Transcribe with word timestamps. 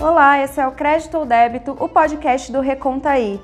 Olá, 0.00 0.42
esse 0.42 0.58
é 0.58 0.66
o 0.66 0.72
Crédito 0.72 1.18
ou 1.18 1.26
Débito, 1.26 1.76
o 1.78 1.86
podcast 1.86 2.50
do 2.50 2.60
Recontaí. 2.60 3.38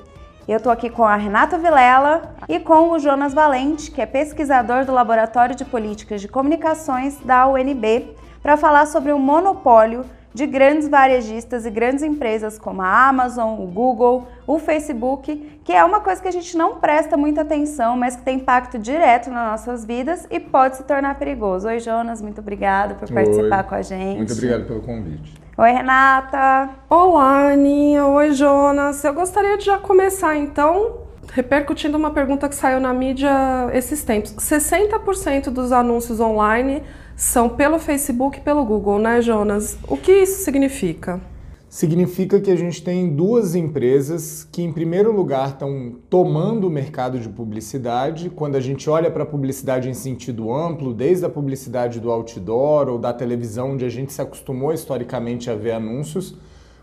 Eu 0.48 0.56
estou 0.56 0.72
aqui 0.72 0.88
com 0.88 1.04
a 1.04 1.14
Renata 1.14 1.59
Vilela 1.59 2.34
e 2.48 2.59
com 2.59 2.93
o 2.93 2.98
Jonas 2.98 3.34
Valente, 3.34 3.91
que 3.91 4.00
é 4.00 4.06
pesquisador 4.06 4.87
do 4.87 4.92
Laboratório 4.92 5.55
de 5.55 5.66
Políticas 5.66 6.19
de 6.23 6.29
Comunicações 6.29 7.19
da 7.20 7.46
UNB, 7.46 8.16
para 8.42 8.56
falar 8.56 8.87
sobre 8.87 9.12
o 9.12 9.19
monopólio 9.19 10.06
de 10.32 10.46
grandes 10.46 10.88
varejistas 10.88 11.66
e 11.66 11.70
grandes 11.70 12.02
empresas 12.02 12.59
como 12.59 12.80
a 12.80 13.07
Amazon, 13.07 13.61
o 13.61 13.66
Google, 13.66 14.27
o 14.46 14.59
Facebook, 14.59 15.61
que 15.62 15.75
é 15.75 15.84
uma 15.84 16.00
coisa 16.00 16.23
que 16.23 16.29
a 16.29 16.32
gente 16.32 16.57
não 16.57 16.77
presta 16.77 17.18
muita 17.18 17.43
atenção, 17.43 17.98
mas 17.98 18.16
que 18.16 18.23
tem 18.23 18.38
impacto 18.38 18.79
direto 18.79 19.29
nas 19.29 19.50
nossas 19.50 19.84
vidas 19.84 20.27
e 20.30 20.41
pode 20.41 20.79
se 20.79 20.84
tornar 20.84 21.18
perigoso. 21.18 21.68
Oi, 21.68 21.80
Jonas, 21.80 22.23
muito 22.23 22.41
obrigada 22.41 22.95
por 22.95 23.12
participar 23.12 23.59
Oi. 23.59 23.68
com 23.68 23.74
a 23.74 23.82
gente. 23.82 24.16
Muito 24.16 24.32
obrigado 24.32 24.66
pelo 24.66 24.80
convite. 24.80 25.45
Oi, 25.59 25.73
Renata. 25.73 26.69
Olá, 26.91 27.52
Aninha. 27.52 28.05
Oi, 28.05 28.33
Jonas. 28.33 29.02
Eu 29.02 29.15
gostaria 29.15 29.56
de 29.56 29.65
já 29.65 29.79
começar 29.79 30.37
então 30.37 30.98
repercutindo 31.32 31.96
uma 31.96 32.10
pergunta 32.10 32.46
que 32.46 32.55
saiu 32.55 32.79
na 32.79 32.92
mídia 32.92 33.30
esses 33.73 34.05
tempos. 34.05 34.32
60% 34.32 35.48
dos 35.48 35.73
anúncios 35.73 36.20
online 36.20 36.82
são 37.16 37.48
pelo 37.48 37.79
Facebook 37.79 38.37
e 38.37 38.42
pelo 38.42 38.66
Google, 38.66 38.98
né, 38.98 39.23
Jonas? 39.23 39.79
O 39.88 39.96
que 39.96 40.12
isso 40.12 40.45
significa? 40.45 41.23
Significa 41.69 42.41
que 42.41 42.51
a 42.51 42.56
gente 42.56 42.80
tem 42.83 43.09
duas 43.09 43.56
empresas 43.56 44.48
que, 44.52 44.62
em 44.62 44.73
primeiro 44.73 45.11
lugar, 45.11 45.51
estão 45.51 45.97
tomando 46.09 46.69
o 46.69 46.70
mercado 46.70 47.19
de 47.19 47.29
publicidade. 47.29 48.30
Quando 48.30 48.55
a 48.55 48.61
gente 48.61 48.88
olha 48.88 49.11
para 49.11 49.24
a 49.24 49.27
publicidade 49.27 49.91
em 49.91 49.95
sentido 49.95 50.52
amplo, 50.52 50.95
desde 50.95 51.27
a 51.27 51.29
publicidade 51.29 51.99
do 51.99 52.10
outdoor 52.10 52.88
ou 52.88 52.99
da 52.99 53.13
televisão, 53.13 53.73
onde 53.73 53.85
a 53.85 53.88
gente 53.88 54.13
se 54.13 54.23
acostumou 54.23 54.73
historicamente 54.73 55.51
a 55.51 55.57
ver 55.57 55.73
anúncios, 55.73 56.37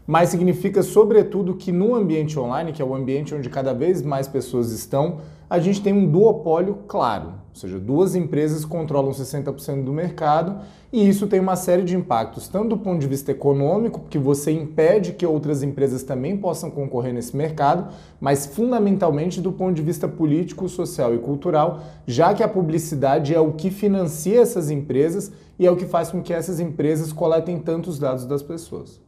mas 0.05 0.29
significa, 0.29 0.83
sobretudo, 0.83 1.55
que 1.55 1.71
no 1.71 1.95
ambiente 1.95 2.37
online, 2.37 2.73
que 2.73 2.81
é 2.81 2.85
o 2.85 2.93
ambiente 2.93 3.33
onde 3.33 3.49
cada 3.49 3.73
vez 3.73 4.01
mais 4.01 4.27
pessoas 4.27 4.73
estão, 4.73 5.19
a 5.53 5.59
gente 5.59 5.83
tem 5.83 5.93
um 5.93 6.09
duopólio 6.09 6.79
claro. 6.87 7.27
Ou 7.27 7.55
seja, 7.55 7.79
duas 7.79 8.15
empresas 8.15 8.65
controlam 8.65 9.11
60% 9.11 9.83
do 9.83 9.93
mercado 9.93 10.61
e 10.91 11.07
isso 11.07 11.27
tem 11.27 11.39
uma 11.39 11.55
série 11.55 11.83
de 11.83 11.95
impactos, 11.95 12.47
tanto 12.47 12.69
do 12.69 12.77
ponto 12.79 12.99
de 12.99 13.05
vista 13.05 13.31
econômico, 13.31 13.99
porque 13.99 14.17
você 14.17 14.51
impede 14.51 15.13
que 15.13 15.23
outras 15.23 15.61
empresas 15.61 16.01
também 16.01 16.35
possam 16.35 16.71
concorrer 16.71 17.13
nesse 17.13 17.37
mercado, 17.37 17.93
mas 18.19 18.47
fundamentalmente 18.47 19.39
do 19.39 19.51
ponto 19.51 19.75
de 19.75 19.83
vista 19.83 20.07
político, 20.07 20.67
social 20.67 21.13
e 21.13 21.19
cultural, 21.19 21.81
já 22.07 22.33
que 22.33 22.41
a 22.41 22.47
publicidade 22.47 23.35
é 23.35 23.39
o 23.39 23.51
que 23.51 23.69
financia 23.69 24.41
essas 24.41 24.71
empresas 24.71 25.31
e 25.59 25.67
é 25.67 25.71
o 25.71 25.75
que 25.75 25.85
faz 25.85 26.09
com 26.09 26.23
que 26.23 26.33
essas 26.33 26.59
empresas 26.59 27.13
coletem 27.13 27.59
tantos 27.59 27.99
dados 27.99 28.25
das 28.25 28.41
pessoas. 28.41 28.99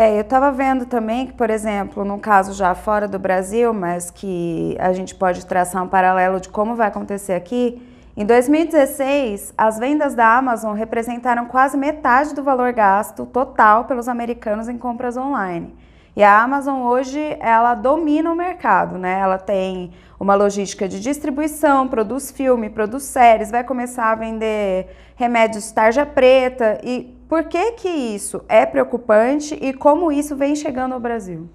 É, 0.00 0.16
eu 0.16 0.22
estava 0.22 0.50
vendo 0.50 0.86
também 0.86 1.26
que, 1.26 1.34
por 1.34 1.50
exemplo, 1.50 2.06
no 2.06 2.18
caso 2.18 2.54
já 2.54 2.74
fora 2.74 3.06
do 3.06 3.18
Brasil, 3.18 3.74
mas 3.74 4.10
que 4.10 4.74
a 4.80 4.94
gente 4.94 5.14
pode 5.14 5.44
traçar 5.44 5.84
um 5.84 5.88
paralelo 5.88 6.40
de 6.40 6.48
como 6.48 6.74
vai 6.74 6.88
acontecer 6.88 7.34
aqui, 7.34 7.86
em 8.16 8.24
2016, 8.24 9.52
as 9.58 9.78
vendas 9.78 10.14
da 10.14 10.38
Amazon 10.38 10.74
representaram 10.74 11.44
quase 11.44 11.76
metade 11.76 12.34
do 12.34 12.42
valor 12.42 12.72
gasto 12.72 13.26
total 13.26 13.84
pelos 13.84 14.08
americanos 14.08 14.70
em 14.70 14.78
compras 14.78 15.18
online. 15.18 15.74
E 16.16 16.22
a 16.22 16.42
Amazon 16.42 16.80
hoje, 16.80 17.36
ela 17.38 17.74
domina 17.74 18.32
o 18.32 18.34
mercado, 18.34 18.96
né? 18.96 19.20
Ela 19.20 19.36
tem 19.36 19.92
uma 20.18 20.34
logística 20.34 20.88
de 20.88 20.98
distribuição, 20.98 21.86
produz 21.86 22.30
filme, 22.30 22.70
produz 22.70 23.02
séries, 23.02 23.50
vai 23.50 23.64
começar 23.64 24.12
a 24.12 24.14
vender 24.14 24.96
remédios 25.14 25.70
tarja 25.70 26.06
preta 26.06 26.80
e 26.82 27.19
por 27.30 27.44
que, 27.44 27.72
que 27.72 27.88
isso 27.88 28.42
é 28.48 28.66
preocupante 28.66 29.54
e 29.54 29.72
como 29.72 30.10
isso 30.10 30.34
vem 30.34 30.56
chegando 30.56 30.94
ao 30.94 30.98
Brasil? 30.98 31.48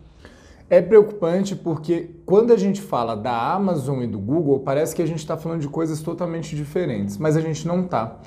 É 0.70 0.82
preocupante 0.82 1.54
porque 1.54 2.12
quando 2.26 2.54
a 2.54 2.58
gente 2.58 2.82
fala 2.82 3.14
da 3.14 3.52
Amazon 3.52 4.02
e 4.02 4.08
do 4.08 4.18
Google, 4.18 4.62
parece 4.62 4.96
que 4.96 5.02
a 5.02 5.06
gente 5.06 5.20
está 5.20 5.36
falando 5.36 5.60
de 5.60 5.68
coisas 5.68 6.02
totalmente 6.02 6.56
diferentes, 6.56 7.18
mas 7.18 7.36
a 7.36 7.42
gente 7.42 7.68
não 7.68 7.82
está. 7.82 8.20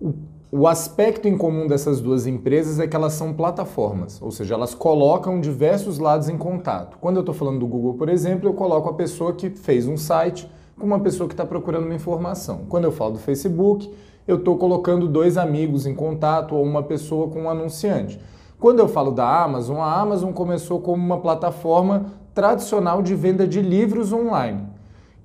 O, 0.00 0.14
o 0.50 0.66
aspecto 0.66 1.28
em 1.28 1.38
comum 1.38 1.68
dessas 1.68 2.00
duas 2.00 2.26
empresas 2.26 2.80
é 2.80 2.88
que 2.88 2.96
elas 2.96 3.12
são 3.12 3.32
plataformas, 3.32 4.20
ou 4.20 4.32
seja, 4.32 4.54
elas 4.54 4.74
colocam 4.74 5.40
diversos 5.40 6.00
lados 6.00 6.28
em 6.28 6.36
contato. 6.36 6.98
Quando 7.00 7.18
eu 7.18 7.20
estou 7.20 7.34
falando 7.36 7.60
do 7.60 7.68
Google, 7.68 7.94
por 7.94 8.08
exemplo, 8.08 8.48
eu 8.48 8.52
coloco 8.52 8.88
a 8.88 8.94
pessoa 8.94 9.32
que 9.32 9.48
fez 9.48 9.86
um 9.86 9.96
site 9.96 10.50
com 10.76 10.84
uma 10.84 10.98
pessoa 10.98 11.28
que 11.28 11.34
está 11.34 11.46
procurando 11.46 11.84
uma 11.84 11.94
informação. 11.94 12.64
Quando 12.68 12.82
eu 12.82 12.90
falo 12.90 13.12
do 13.12 13.20
Facebook, 13.20 13.88
eu 14.26 14.36
estou 14.36 14.56
colocando 14.56 15.08
dois 15.08 15.36
amigos 15.38 15.86
em 15.86 15.94
contato 15.94 16.54
ou 16.54 16.64
uma 16.64 16.82
pessoa 16.82 17.28
com 17.28 17.42
um 17.42 17.50
anunciante. 17.50 18.18
Quando 18.58 18.80
eu 18.80 18.88
falo 18.88 19.10
da 19.10 19.42
Amazon, 19.44 19.78
a 19.78 20.00
Amazon 20.00 20.32
começou 20.32 20.80
como 20.80 21.04
uma 21.04 21.20
plataforma 21.20 22.06
tradicional 22.34 23.02
de 23.02 23.14
venda 23.14 23.46
de 23.46 23.60
livros 23.60 24.12
online. 24.12 24.62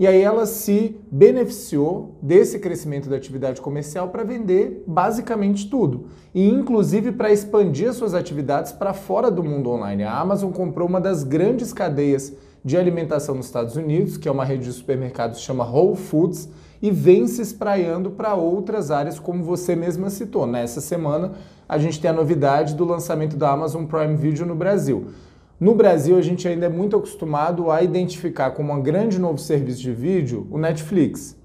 E 0.01 0.07
aí 0.07 0.19
ela 0.19 0.47
se 0.47 0.99
beneficiou 1.11 2.15
desse 2.21 2.57
crescimento 2.57 3.07
da 3.07 3.15
atividade 3.15 3.61
comercial 3.61 4.09
para 4.09 4.23
vender 4.23 4.83
basicamente 4.87 5.69
tudo. 5.69 6.07
E 6.33 6.49
inclusive 6.49 7.11
para 7.11 7.31
expandir 7.31 7.93
suas 7.93 8.15
atividades 8.15 8.71
para 8.71 8.93
fora 8.93 9.29
do 9.29 9.43
mundo 9.43 9.69
online. 9.69 10.03
A 10.03 10.19
Amazon 10.19 10.51
comprou 10.51 10.87
uma 10.87 10.99
das 10.99 11.23
grandes 11.23 11.71
cadeias 11.71 12.33
de 12.65 12.77
alimentação 12.77 13.35
nos 13.35 13.45
Estados 13.45 13.75
Unidos, 13.75 14.17
que 14.17 14.27
é 14.27 14.31
uma 14.31 14.43
rede 14.43 14.65
de 14.65 14.73
supermercados 14.73 15.37
que 15.37 15.43
chama 15.43 15.69
Whole 15.69 15.95
Foods, 15.95 16.49
e 16.81 16.89
vem 16.89 17.27
se 17.27 17.41
espraiando 17.41 18.11
para 18.11 18.33
outras 18.33 18.91
áreas, 18.91 19.19
como 19.19 19.43
você 19.43 19.75
mesma 19.75 20.09
citou. 20.09 20.47
Nessa 20.47 20.81
semana, 20.81 21.33
a 21.69 21.77
gente 21.77 21.99
tem 22.01 22.09
a 22.09 22.13
novidade 22.13 22.75
do 22.75 22.83
lançamento 22.83 23.37
da 23.37 23.51
Amazon 23.51 23.85
Prime 23.85 24.15
Video 24.15 24.45
no 24.45 24.55
Brasil. 24.55 25.07
No 25.59 25.75
Brasil, 25.75 26.17
a 26.17 26.21
gente 26.21 26.47
ainda 26.47 26.65
é 26.65 26.69
muito 26.69 26.95
acostumado 26.95 27.69
a 27.69 27.83
identificar 27.83 28.51
como 28.51 28.73
um 28.73 28.81
grande 28.81 29.19
novo 29.19 29.37
serviço 29.37 29.81
de 29.81 29.91
vídeo 29.91 30.47
o 30.49 30.57
Netflix. 30.57 31.39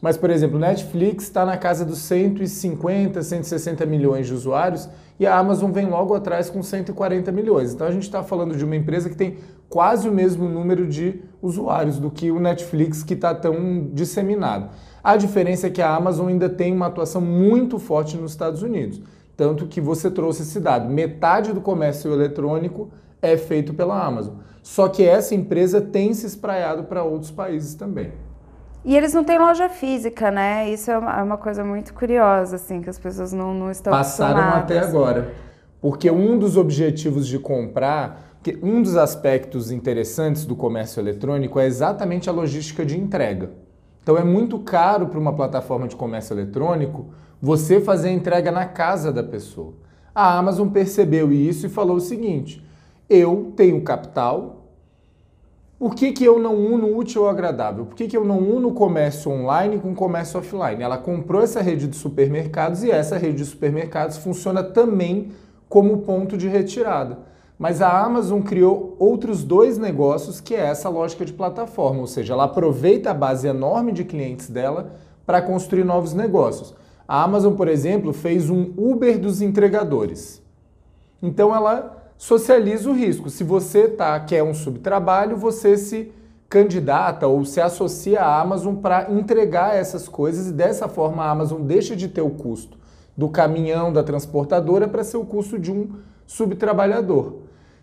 Mas, 0.00 0.16
por 0.16 0.30
exemplo, 0.30 0.58
Netflix 0.58 1.24
está 1.24 1.44
na 1.44 1.56
casa 1.56 1.84
dos 1.84 1.98
150, 1.98 3.22
160 3.22 3.84
milhões 3.84 4.26
de 4.26 4.34
usuários 4.34 4.88
e 5.18 5.26
a 5.26 5.36
Amazon 5.36 5.72
vem 5.72 5.86
logo 5.86 6.14
atrás 6.14 6.48
com 6.48 6.62
140 6.62 7.32
milhões. 7.32 7.72
Então 7.72 7.86
a 7.86 7.90
gente 7.90 8.04
está 8.04 8.22
falando 8.22 8.56
de 8.56 8.64
uma 8.64 8.76
empresa 8.76 9.10
que 9.10 9.16
tem 9.16 9.38
quase 9.68 10.08
o 10.08 10.12
mesmo 10.12 10.48
número 10.48 10.86
de 10.86 11.20
usuários 11.42 11.98
do 11.98 12.10
que 12.10 12.30
o 12.30 12.38
Netflix, 12.38 13.02
que 13.02 13.14
está 13.14 13.34
tão 13.34 13.88
disseminado. 13.92 14.70
A 15.02 15.16
diferença 15.16 15.66
é 15.66 15.70
que 15.70 15.82
a 15.82 15.94
Amazon 15.94 16.28
ainda 16.28 16.48
tem 16.48 16.72
uma 16.72 16.86
atuação 16.86 17.20
muito 17.20 17.78
forte 17.78 18.16
nos 18.16 18.30
Estados 18.30 18.62
Unidos. 18.62 19.00
Tanto 19.36 19.66
que 19.66 19.80
você 19.80 20.10
trouxe 20.10 20.42
esse 20.42 20.60
dado: 20.60 20.88
metade 20.88 21.52
do 21.52 21.60
comércio 21.60 22.12
eletrônico 22.12 22.90
é 23.20 23.36
feito 23.36 23.74
pela 23.74 24.04
Amazon. 24.04 24.36
Só 24.62 24.88
que 24.88 25.02
essa 25.02 25.34
empresa 25.34 25.80
tem 25.80 26.14
se 26.14 26.26
espraiado 26.26 26.84
para 26.84 27.02
outros 27.02 27.30
países 27.30 27.74
também. 27.74 28.12
E 28.88 28.96
eles 28.96 29.12
não 29.12 29.22
têm 29.22 29.38
loja 29.38 29.68
física, 29.68 30.30
né? 30.30 30.70
Isso 30.70 30.90
é 30.90 30.96
uma, 30.96 31.20
é 31.20 31.22
uma 31.22 31.36
coisa 31.36 31.62
muito 31.62 31.92
curiosa, 31.92 32.56
assim, 32.56 32.80
que 32.80 32.88
as 32.88 32.98
pessoas 32.98 33.34
não, 33.34 33.52
não 33.52 33.70
estão 33.70 33.92
Passaram 33.92 34.40
até 34.40 34.78
agora. 34.78 35.30
Porque 35.78 36.10
um 36.10 36.38
dos 36.38 36.56
objetivos 36.56 37.26
de 37.26 37.38
comprar 37.38 38.40
um 38.62 38.80
dos 38.80 38.96
aspectos 38.96 39.70
interessantes 39.70 40.46
do 40.46 40.56
comércio 40.56 41.00
eletrônico 41.00 41.60
é 41.60 41.66
exatamente 41.66 42.30
a 42.30 42.32
logística 42.32 42.82
de 42.82 42.98
entrega. 42.98 43.50
Então 44.02 44.16
é 44.16 44.24
muito 44.24 44.58
caro 44.60 45.08
para 45.08 45.20
uma 45.20 45.34
plataforma 45.34 45.86
de 45.86 45.94
comércio 45.94 46.32
eletrônico 46.32 47.08
você 47.42 47.82
fazer 47.82 48.08
a 48.08 48.12
entrega 48.12 48.50
na 48.50 48.64
casa 48.64 49.12
da 49.12 49.22
pessoa. 49.22 49.74
A 50.14 50.38
Amazon 50.38 50.66
percebeu 50.66 51.30
isso 51.30 51.66
e 51.66 51.68
falou 51.68 51.96
o 51.96 52.00
seguinte: 52.00 52.66
eu 53.06 53.52
tenho 53.54 53.82
capital, 53.82 54.57
por 55.78 55.94
que, 55.94 56.10
que 56.10 56.24
eu 56.24 56.40
não 56.40 56.56
uno 56.56 56.96
útil 56.96 57.24
ao 57.24 57.30
agradável? 57.30 57.86
Por 57.86 57.94
que, 57.94 58.08
que 58.08 58.16
eu 58.16 58.24
não 58.24 58.38
uno 58.38 58.72
comércio 58.72 59.30
online 59.30 59.78
com 59.78 59.94
comércio 59.94 60.40
offline? 60.40 60.82
Ela 60.82 60.98
comprou 60.98 61.40
essa 61.40 61.62
rede 61.62 61.86
de 61.86 61.96
supermercados 61.96 62.82
e 62.82 62.90
essa 62.90 63.16
rede 63.16 63.38
de 63.38 63.44
supermercados 63.44 64.16
funciona 64.16 64.62
também 64.62 65.30
como 65.68 65.98
ponto 65.98 66.36
de 66.36 66.48
retirada. 66.48 67.18
Mas 67.56 67.80
a 67.80 68.04
Amazon 68.04 68.40
criou 68.40 68.96
outros 68.98 69.44
dois 69.44 69.78
negócios 69.78 70.40
que 70.40 70.54
é 70.54 70.66
essa 70.66 70.88
lógica 70.88 71.24
de 71.24 71.32
plataforma, 71.32 72.00
ou 72.00 72.06
seja, 72.06 72.32
ela 72.32 72.44
aproveita 72.44 73.10
a 73.10 73.14
base 73.14 73.46
enorme 73.46 73.92
de 73.92 74.04
clientes 74.04 74.48
dela 74.48 74.94
para 75.24 75.42
construir 75.42 75.84
novos 75.84 76.12
negócios. 76.12 76.74
A 77.06 77.22
Amazon, 77.22 77.54
por 77.54 77.68
exemplo, 77.68 78.12
fez 78.12 78.50
um 78.50 78.72
Uber 78.76 79.18
dos 79.18 79.40
entregadores. 79.40 80.42
Então 81.22 81.54
ela 81.54 81.97
socializa 82.18 82.90
o 82.90 82.92
risco. 82.92 83.30
Se 83.30 83.44
você 83.44 83.86
tá, 83.86 84.18
quer 84.18 84.42
um 84.42 84.52
subtrabalho, 84.52 85.36
você 85.36 85.78
se 85.78 86.12
candidata 86.50 87.26
ou 87.26 87.44
se 87.44 87.60
associa 87.60 88.20
à 88.20 88.40
Amazon 88.40 88.74
para 88.74 89.10
entregar 89.12 89.76
essas 89.76 90.08
coisas 90.08 90.48
e 90.48 90.52
dessa 90.52 90.88
forma 90.88 91.22
a 91.22 91.30
Amazon 91.30 91.62
deixa 91.62 91.94
de 91.94 92.08
ter 92.08 92.22
o 92.22 92.30
custo 92.30 92.76
do 93.16 93.28
caminhão, 93.28 93.92
da 93.92 94.02
transportadora, 94.02 94.88
para 94.88 95.04
ser 95.04 95.16
o 95.16 95.24
custo 95.24 95.58
de 95.58 95.70
um 95.70 95.90
subtrabalhador. 96.26 97.34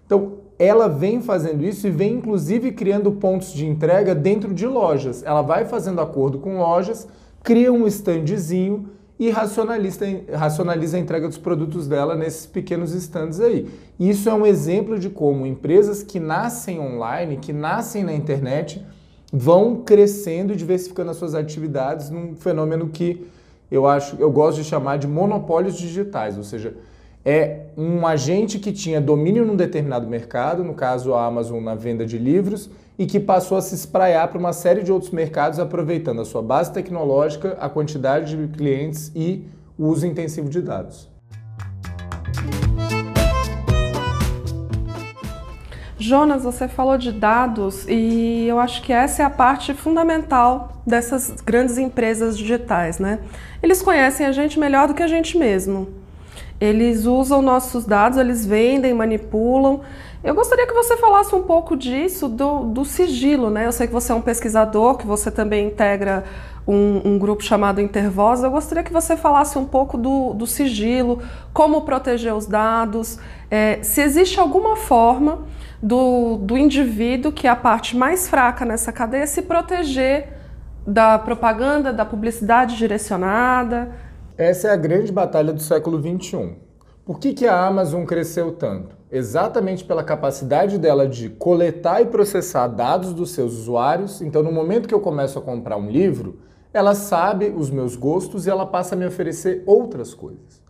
Então, 0.05 0.45
ela 0.57 0.87
vem 0.87 1.21
fazendo 1.21 1.63
isso 1.63 1.87
e 1.87 1.91
vem 1.91 2.13
inclusive 2.13 2.71
criando 2.71 3.11
pontos 3.11 3.53
de 3.53 3.65
entrega 3.65 4.15
dentro 4.15 4.53
de 4.53 4.65
lojas. 4.65 5.23
Ela 5.23 5.41
vai 5.41 5.65
fazendo 5.65 6.01
acordo 6.01 6.39
com 6.39 6.57
lojas, 6.57 7.07
cria 7.43 7.71
um 7.71 7.85
standzinho 7.87 8.89
e 9.17 9.29
racionaliza, 9.29 10.05
racionaliza 10.33 10.97
a 10.97 10.99
entrega 10.99 11.27
dos 11.27 11.37
produtos 11.37 11.87
dela 11.87 12.15
nesses 12.15 12.45
pequenos 12.45 12.93
estandes 12.93 13.39
aí. 13.39 13.67
Isso 13.99 14.29
é 14.29 14.33
um 14.33 14.45
exemplo 14.45 14.99
de 14.99 15.09
como 15.09 15.45
empresas 15.45 16.03
que 16.03 16.19
nascem 16.19 16.79
online, 16.79 17.37
que 17.37 17.53
nascem 17.53 18.03
na 18.03 18.13
internet, 18.13 18.85
vão 19.31 19.83
crescendo 19.83 20.53
e 20.53 20.55
diversificando 20.55 21.11
as 21.11 21.17
suas 21.17 21.33
atividades 21.33 22.09
num 22.09 22.35
fenômeno 22.35 22.89
que 22.89 23.25
eu 23.71 23.87
acho, 23.87 24.15
eu 24.19 24.31
gosto 24.31 24.61
de 24.61 24.63
chamar 24.63 24.97
de 24.97 25.07
monopólios 25.07 25.75
digitais, 25.77 26.37
ou 26.37 26.43
seja, 26.43 26.75
é 27.25 27.61
um 27.75 28.05
agente 28.05 28.59
que 28.59 28.71
tinha 28.71 29.01
domínio 29.01 29.43
num 29.43 29.55
determinado 29.55 30.07
mercado, 30.07 30.63
no 30.63 30.75
caso 30.75 31.15
a 31.15 31.25
Amazon 31.25 31.61
na 31.61 31.73
venda 31.73 32.05
de 32.05 32.19
livros, 32.19 32.69
e 32.99 33.07
que 33.07 33.19
passou 33.19 33.57
a 33.57 33.61
se 33.61 33.73
espraiar 33.73 34.27
para 34.27 34.37
uma 34.37 34.53
série 34.53 34.83
de 34.83 34.91
outros 34.91 35.11
mercados, 35.11 35.57
aproveitando 35.57 36.21
a 36.21 36.25
sua 36.25 36.43
base 36.43 36.71
tecnológica, 36.71 37.57
a 37.59 37.67
quantidade 37.67 38.37
de 38.37 38.55
clientes 38.55 39.11
e 39.15 39.47
o 39.75 39.87
uso 39.87 40.05
intensivo 40.05 40.49
de 40.49 40.61
dados. 40.61 41.09
Jonas, 45.97 46.43
você 46.43 46.67
falou 46.67 46.99
de 46.99 47.11
dados 47.11 47.87
e 47.89 48.45
eu 48.47 48.59
acho 48.59 48.83
que 48.83 48.93
essa 48.93 49.23
é 49.23 49.25
a 49.25 49.29
parte 49.29 49.73
fundamental 49.73 50.83
dessas 50.85 51.31
grandes 51.41 51.79
empresas 51.79 52.37
digitais, 52.37 52.99
né? 52.99 53.19
Eles 53.63 53.81
conhecem 53.81 54.27
a 54.27 54.31
gente 54.31 54.59
melhor 54.59 54.87
do 54.87 54.93
que 54.93 55.01
a 55.01 55.07
gente 55.07 55.35
mesmo. 55.35 56.04
Eles 56.59 57.05
usam 57.05 57.41
nossos 57.41 57.85
dados, 57.85 58.17
eles 58.17 58.45
vendem, 58.45 58.93
manipulam. 58.93 59.81
Eu 60.23 60.33
gostaria 60.33 60.65
que 60.65 60.73
você 60.73 60.97
falasse 60.97 61.35
um 61.35 61.43
pouco 61.43 61.75
disso, 61.75 62.27
do, 62.27 62.63
do 62.63 62.85
sigilo, 62.85 63.49
né? 63.49 63.65
Eu 63.65 63.71
sei 63.71 63.87
que 63.87 63.93
você 63.93 64.11
é 64.11 64.15
um 64.15 64.21
pesquisador, 64.21 64.97
que 64.97 65.05
você 65.05 65.29
também 65.29 65.67
integra 65.67 66.23
um, 66.67 67.01
um, 67.05 67.19
grupo 67.19 67.43
chamado 67.43 67.79
Intervoz. 67.79 68.41
Eu 68.41 68.49
gostaria 68.49 68.83
que 68.83 68.91
você 68.91 69.15
falasse 69.15 69.57
um 69.57 69.65
pouco 69.65 69.97
do, 69.97 70.33
do 70.33 70.47
sigilo, 70.47 71.21
como 71.53 71.81
proteger 71.81 72.33
os 72.33 72.47
dados, 72.47 73.19
é, 73.51 73.79
se 73.83 74.01
existe 74.01 74.39
alguma 74.39 74.75
forma 74.75 75.39
do, 75.81 76.37
do 76.37 76.57
indivíduo, 76.57 77.31
que 77.31 77.47
é 77.47 77.49
a 77.49 77.55
parte 77.55 77.95
mais 77.95 78.27
fraca 78.27 78.65
nessa 78.65 78.91
cadeia, 78.91 79.27
se 79.27 79.43
proteger 79.43 80.33
da 80.87 81.19
propaganda, 81.19 81.93
da 81.93 82.05
publicidade 82.05 82.77
direcionada. 82.77 83.91
Essa 84.37 84.67
é 84.67 84.71
a 84.71 84.75
grande 84.75 85.13
batalha 85.13 85.53
do 85.53 85.61
século 85.61 85.97
XXI. 85.97 86.57
Por 87.05 87.19
que, 87.19 87.33
que 87.33 87.47
a 87.47 87.65
Amazon 87.65 88.03
cresceu 88.03 88.51
tanto? 88.51 88.93
Exatamente 89.09 89.85
pela 89.85 90.03
capacidade 90.03 90.77
dela 90.77 91.07
de 91.07 91.29
coletar 91.29 92.01
e 92.01 92.07
processar 92.07 92.67
dados 92.67 93.13
dos 93.13 93.31
seus 93.31 93.53
usuários. 93.53 94.21
Então, 94.21 94.43
no 94.43 94.51
momento 94.51 94.89
que 94.89 94.93
eu 94.93 94.99
começo 94.99 95.39
a 95.39 95.41
comprar 95.41 95.77
um 95.77 95.89
livro, 95.89 96.39
ela 96.73 96.93
sabe 96.93 97.53
os 97.55 97.69
meus 97.69 97.95
gostos 97.95 98.45
e 98.45 98.49
ela 98.49 98.65
passa 98.65 98.93
a 98.93 98.97
me 98.97 99.05
oferecer 99.05 99.63
outras 99.65 100.13
coisas. 100.13 100.61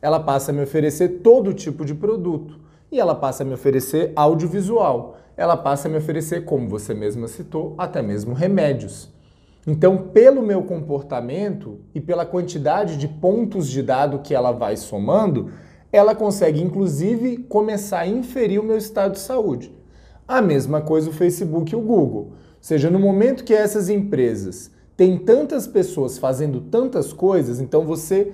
Ela 0.00 0.20
passa 0.20 0.52
a 0.52 0.54
me 0.54 0.62
oferecer 0.62 1.20
todo 1.20 1.52
tipo 1.52 1.84
de 1.84 1.96
produto. 1.96 2.60
E 2.92 3.00
ela 3.00 3.16
passa 3.16 3.42
a 3.42 3.46
me 3.46 3.54
oferecer 3.54 4.12
audiovisual. 4.14 5.16
Ela 5.36 5.56
passa 5.56 5.88
a 5.88 5.90
me 5.90 5.98
oferecer, 5.98 6.44
como 6.44 6.68
você 6.68 6.94
mesma 6.94 7.26
citou, 7.26 7.74
até 7.76 8.02
mesmo 8.02 8.34
remédios. 8.34 9.09
Então, 9.66 10.08
pelo 10.08 10.42
meu 10.42 10.62
comportamento 10.62 11.80
e 11.94 12.00
pela 12.00 12.24
quantidade 12.24 12.96
de 12.96 13.06
pontos 13.06 13.68
de 13.68 13.82
dado 13.82 14.20
que 14.20 14.34
ela 14.34 14.52
vai 14.52 14.76
somando, 14.76 15.50
ela 15.92 16.14
consegue 16.14 16.62
inclusive 16.62 17.38
começar 17.48 18.00
a 18.00 18.06
inferir 18.06 18.60
o 18.60 18.64
meu 18.64 18.78
estado 18.78 19.12
de 19.12 19.18
saúde. 19.18 19.74
A 20.26 20.40
mesma 20.40 20.80
coisa 20.80 21.10
o 21.10 21.12
Facebook 21.12 21.72
e 21.72 21.76
o 21.76 21.80
Google. 21.80 22.32
Ou 22.32 22.36
seja, 22.60 22.88
no 22.88 22.98
momento 22.98 23.44
que 23.44 23.52
essas 23.52 23.88
empresas 23.88 24.70
têm 24.96 25.18
tantas 25.18 25.66
pessoas 25.66 26.18
fazendo 26.18 26.60
tantas 26.60 27.12
coisas, 27.12 27.60
então 27.60 27.84
você 27.84 28.32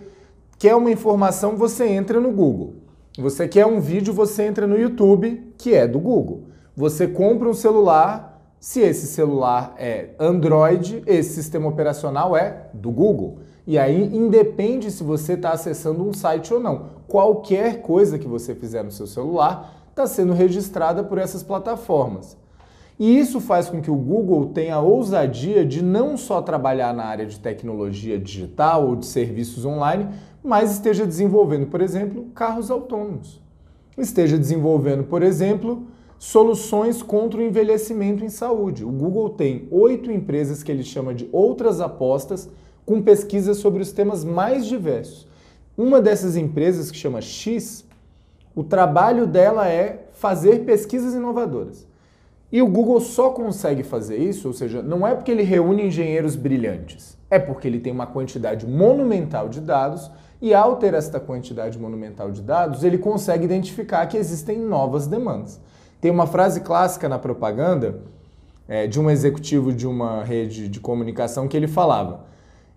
quer 0.58 0.74
uma 0.74 0.90
informação, 0.90 1.56
você 1.56 1.86
entra 1.86 2.20
no 2.20 2.30
Google. 2.30 2.74
Você 3.18 3.48
quer 3.48 3.64
um 3.64 3.80
vídeo, 3.80 4.12
você 4.12 4.42
entra 4.42 4.66
no 4.66 4.78
YouTube, 4.78 5.54
que 5.56 5.74
é 5.74 5.86
do 5.88 5.98
Google. 5.98 6.44
Você 6.76 7.06
compra 7.06 7.48
um 7.48 7.54
celular, 7.54 8.35
se 8.66 8.80
esse 8.80 9.06
celular 9.06 9.76
é 9.78 10.08
Android, 10.18 11.00
esse 11.06 11.34
sistema 11.34 11.68
operacional 11.68 12.36
é 12.36 12.66
do 12.74 12.90
Google. 12.90 13.38
E 13.64 13.78
aí 13.78 14.12
independe 14.12 14.90
se 14.90 15.04
você 15.04 15.34
está 15.34 15.52
acessando 15.52 16.02
um 16.02 16.12
site 16.12 16.52
ou 16.52 16.58
não. 16.58 16.86
Qualquer 17.06 17.80
coisa 17.80 18.18
que 18.18 18.26
você 18.26 18.56
fizer 18.56 18.82
no 18.82 18.90
seu 18.90 19.06
celular 19.06 19.86
está 19.88 20.04
sendo 20.04 20.32
registrada 20.32 21.04
por 21.04 21.16
essas 21.16 21.44
plataformas. 21.44 22.36
E 22.98 23.16
isso 23.16 23.38
faz 23.38 23.70
com 23.70 23.80
que 23.80 23.88
o 23.88 23.94
Google 23.94 24.46
tenha 24.46 24.74
a 24.74 24.80
ousadia 24.80 25.64
de 25.64 25.80
não 25.80 26.16
só 26.16 26.42
trabalhar 26.42 26.92
na 26.92 27.04
área 27.04 27.24
de 27.24 27.38
tecnologia 27.38 28.18
digital 28.18 28.88
ou 28.88 28.96
de 28.96 29.06
serviços 29.06 29.64
online, 29.64 30.08
mas 30.42 30.72
esteja 30.72 31.06
desenvolvendo, 31.06 31.68
por 31.68 31.80
exemplo, 31.80 32.24
carros 32.34 32.68
autônomos. 32.68 33.40
Esteja 33.96 34.36
desenvolvendo, 34.36 35.04
por 35.04 35.22
exemplo, 35.22 35.86
soluções 36.18 37.02
contra 37.02 37.40
o 37.40 37.42
envelhecimento 37.42 38.24
em 38.24 38.28
saúde. 38.28 38.84
O 38.84 38.90
Google 38.90 39.30
tem 39.30 39.68
oito 39.70 40.10
empresas 40.10 40.62
que 40.62 40.72
ele 40.72 40.82
chama 40.82 41.14
de 41.14 41.28
outras 41.32 41.80
apostas 41.80 42.48
com 42.84 43.02
pesquisas 43.02 43.58
sobre 43.58 43.82
os 43.82 43.92
temas 43.92 44.24
mais 44.24 44.66
diversos. 44.66 45.26
Uma 45.76 46.00
dessas 46.00 46.36
empresas, 46.36 46.90
que 46.90 46.96
chama 46.96 47.20
X, 47.20 47.84
o 48.54 48.64
trabalho 48.64 49.26
dela 49.26 49.68
é 49.68 50.06
fazer 50.12 50.64
pesquisas 50.64 51.14
inovadoras. 51.14 51.86
E 52.50 52.62
o 52.62 52.66
Google 52.66 53.00
só 53.00 53.30
consegue 53.30 53.82
fazer 53.82 54.16
isso, 54.16 54.48
ou 54.48 54.54
seja, 54.54 54.80
não 54.80 55.06
é 55.06 55.14
porque 55.14 55.30
ele 55.30 55.42
reúne 55.42 55.86
engenheiros 55.86 56.36
brilhantes, 56.36 57.18
é 57.28 57.38
porque 57.38 57.66
ele 57.66 57.80
tem 57.80 57.92
uma 57.92 58.06
quantidade 58.06 58.66
monumental 58.66 59.48
de 59.48 59.60
dados 59.60 60.10
e 60.40 60.54
ao 60.54 60.76
ter 60.76 60.94
esta 60.94 61.18
quantidade 61.18 61.78
monumental 61.78 62.30
de 62.30 62.40
dados, 62.40 62.84
ele 62.84 62.98
consegue 62.98 63.44
identificar 63.44 64.06
que 64.06 64.16
existem 64.16 64.58
novas 64.58 65.06
demandas. 65.06 65.60
Tem 66.00 66.10
uma 66.10 66.26
frase 66.26 66.60
clássica 66.60 67.08
na 67.08 67.18
propaganda 67.18 68.00
é, 68.68 68.86
de 68.86 69.00
um 69.00 69.10
executivo 69.10 69.72
de 69.72 69.86
uma 69.86 70.22
rede 70.22 70.68
de 70.68 70.78
comunicação 70.80 71.48
que 71.48 71.56
ele 71.56 71.68
falava: 71.68 72.24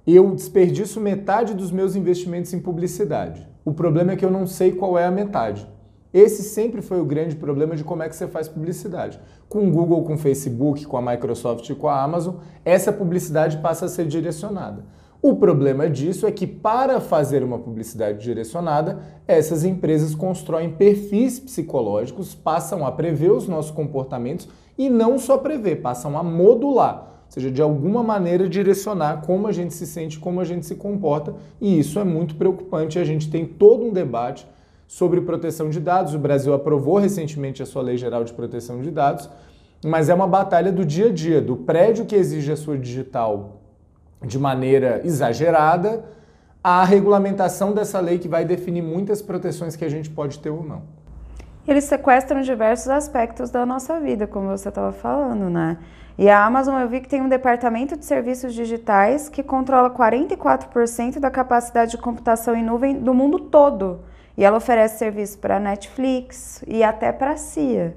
Eu 0.08 0.34
desperdiço 0.34 1.00
metade 1.00 1.54
dos 1.54 1.72
meus 1.72 1.96
investimentos 1.96 2.54
em 2.54 2.60
publicidade. 2.60 3.48
O 3.66 3.74
problema 3.74 4.14
é 4.14 4.16
que 4.16 4.26
eu 4.26 4.32
não 4.32 4.48
sei 4.48 4.72
qual 4.72 4.98
é 4.98 5.06
a 5.06 5.12
metade. 5.12 5.68
Esse 6.14 6.42
sempre 6.42 6.82
foi 6.82 7.00
o 7.00 7.06
grande 7.06 7.36
problema 7.36 7.76
de 7.76 7.84
como 7.84 8.02
é 8.02 8.10
que 8.10 8.16
você 8.16 8.28
faz 8.28 8.48
publicidade. 8.48 9.20
Com 9.48 9.68
o 9.68 9.72
Google, 9.72 10.04
com 10.04 10.16
o 10.16 10.18
Facebook, 10.18 10.86
com 10.86 10.98
a 10.98 11.02
Microsoft 11.02 11.70
e 11.70 11.76
com 11.76 11.88
a 11.88 12.02
Amazon, 12.02 12.36
essa 12.66 12.92
publicidade 12.92 13.58
passa 13.58 13.86
a 13.86 13.90
ser 13.90 14.08
direcionada. 14.08 14.84
O 15.22 15.36
problema 15.36 15.90
disso 15.90 16.26
é 16.26 16.32
que, 16.32 16.48
para 16.48 17.02
fazer 17.02 17.44
uma 17.44 17.60
publicidade 17.60 18.24
direcionada, 18.24 19.00
essas 19.28 19.66
empresas 19.66 20.16
constroem 20.16 20.72
perfis 20.72 21.38
psicológicos, 21.38 22.34
passam 22.34 22.86
a 22.86 22.92
prever 22.92 23.32
os 23.32 23.46
nossos 23.46 23.70
comportamentos 23.70 24.48
e 24.78 24.90
não 24.90 25.20
só 25.20 25.38
prever, 25.38 25.82
passam 25.82 26.18
a 26.18 26.24
modular, 26.24 27.26
ou 27.26 27.32
seja, 27.32 27.52
de 27.52 27.62
alguma 27.62 28.02
maneira 28.02 28.48
direcionar 28.48 29.22
como 29.26 29.46
a 29.46 29.52
gente 29.52 29.74
se 29.74 29.86
sente, 29.86 30.18
como 30.18 30.40
a 30.40 30.46
gente 30.46 30.66
se 30.66 30.76
comporta, 30.76 31.36
e 31.60 31.78
isso 31.78 32.00
é 32.00 32.06
muito 32.06 32.36
preocupante. 32.36 32.98
A 32.98 33.04
gente 33.04 33.30
tem 33.30 33.46
todo 33.46 33.84
um 33.84 33.92
debate 33.92 34.48
sobre 34.88 35.20
proteção 35.20 35.70
de 35.70 35.82
dados. 35.82 36.14
O 36.14 36.20
Brasil 36.20 36.54
aprovou 36.54 36.98
recentemente 36.98 37.62
a 37.62 37.66
sua 37.66 37.82
Lei 37.82 37.98
Geral 37.98 38.24
de 38.24 38.32
Proteção 38.32 38.82
de 38.82 38.90
Dados, 38.90 39.30
mas 39.84 40.08
é 40.08 40.14
uma 40.14 40.28
batalha 40.28 40.72
do 40.72 40.86
dia 40.86 41.08
a 41.08 41.12
dia, 41.12 41.42
do 41.42 41.58
prédio 41.58 42.06
que 42.06 42.16
exige 42.16 42.54
a 42.54 42.58
sua 42.58 42.78
digital 42.78 43.59
de 44.22 44.38
maneira 44.38 45.02
exagerada 45.04 46.04
a 46.64 46.84
regulamentação 46.84 47.74
dessa 47.74 48.00
lei 48.00 48.20
que 48.20 48.28
vai 48.28 48.44
definir 48.44 48.82
muitas 48.82 49.22
proteções 49.22 49.76
que 49.76 49.86
a 49.86 49.90
gente 49.90 50.10
pode 50.10 50.40
ter 50.40 50.50
ou 50.50 50.64
não. 50.64 50.82
Eles 51.68 51.86
sequestram 51.86 52.42
diversos 52.42 52.90
aspectos 52.90 53.50
da 53.50 53.66
nossa 53.66 54.00
vida, 54.00 54.28
como 54.28 54.48
você 54.48 54.70
estava 54.70 54.92
falando, 54.92 55.50
né? 55.50 55.78
E 56.18 56.30
a 56.30 56.46
Amazon 56.46 56.78
eu 56.82 56.90
vi 56.90 57.00
que 57.00 57.08
tem 57.08 57.22
um 57.22 57.30
departamento 57.30 57.96
de 57.96 58.04
serviços 58.04 58.54
digitais 58.54 59.30
que 59.30 59.42
controla 59.42 59.90
44% 59.90 61.20
da 61.20 61.32
capacidade 61.32 61.92
de 61.92 61.98
computação 61.98 62.56
em 62.56 62.64
nuvem 62.64 63.00
do 63.00 63.14
mundo 63.14 63.40
todo. 63.40 64.02
E 64.38 64.44
ela 64.44 64.58
oferece 64.58 64.98
serviço 64.98 65.38
para 65.38 65.60
Netflix 65.60 66.62
e 66.68 66.84
até 66.84 67.12
para 67.12 67.32
a 67.32 67.38
CIA. 67.38 67.96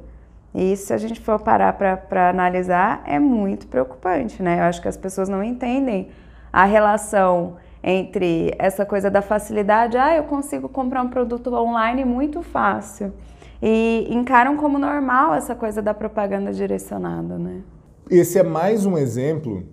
E 0.54 0.76
se 0.76 0.92
a 0.92 0.98
gente 0.98 1.20
for 1.20 1.38
parar 1.38 1.72
para 1.72 2.28
analisar, 2.28 3.02
é 3.06 3.18
muito 3.18 3.66
preocupante, 3.66 4.42
né? 4.42 4.60
Eu 4.60 4.64
acho 4.64 4.82
que 4.82 4.88
as 4.88 4.96
pessoas 4.96 5.28
não 5.28 5.42
entendem 5.42 6.10
a 6.52 6.64
relação 6.64 7.56
entre 7.82 8.54
essa 8.58 8.86
coisa 8.86 9.10
da 9.10 9.22
facilidade, 9.22 9.96
ah, 9.96 10.16
eu 10.16 10.24
consigo 10.24 10.68
comprar 10.68 11.02
um 11.02 11.08
produto 11.08 11.52
online 11.52 12.04
muito 12.04 12.42
fácil, 12.42 13.12
e 13.60 14.06
encaram 14.10 14.56
como 14.56 14.78
normal 14.78 15.34
essa 15.34 15.54
coisa 15.54 15.82
da 15.82 15.92
propaganda 15.92 16.52
direcionada, 16.52 17.38
né? 17.38 17.62
Esse 18.10 18.38
é 18.38 18.42
mais 18.42 18.84
um 18.84 18.96
exemplo 18.98 19.64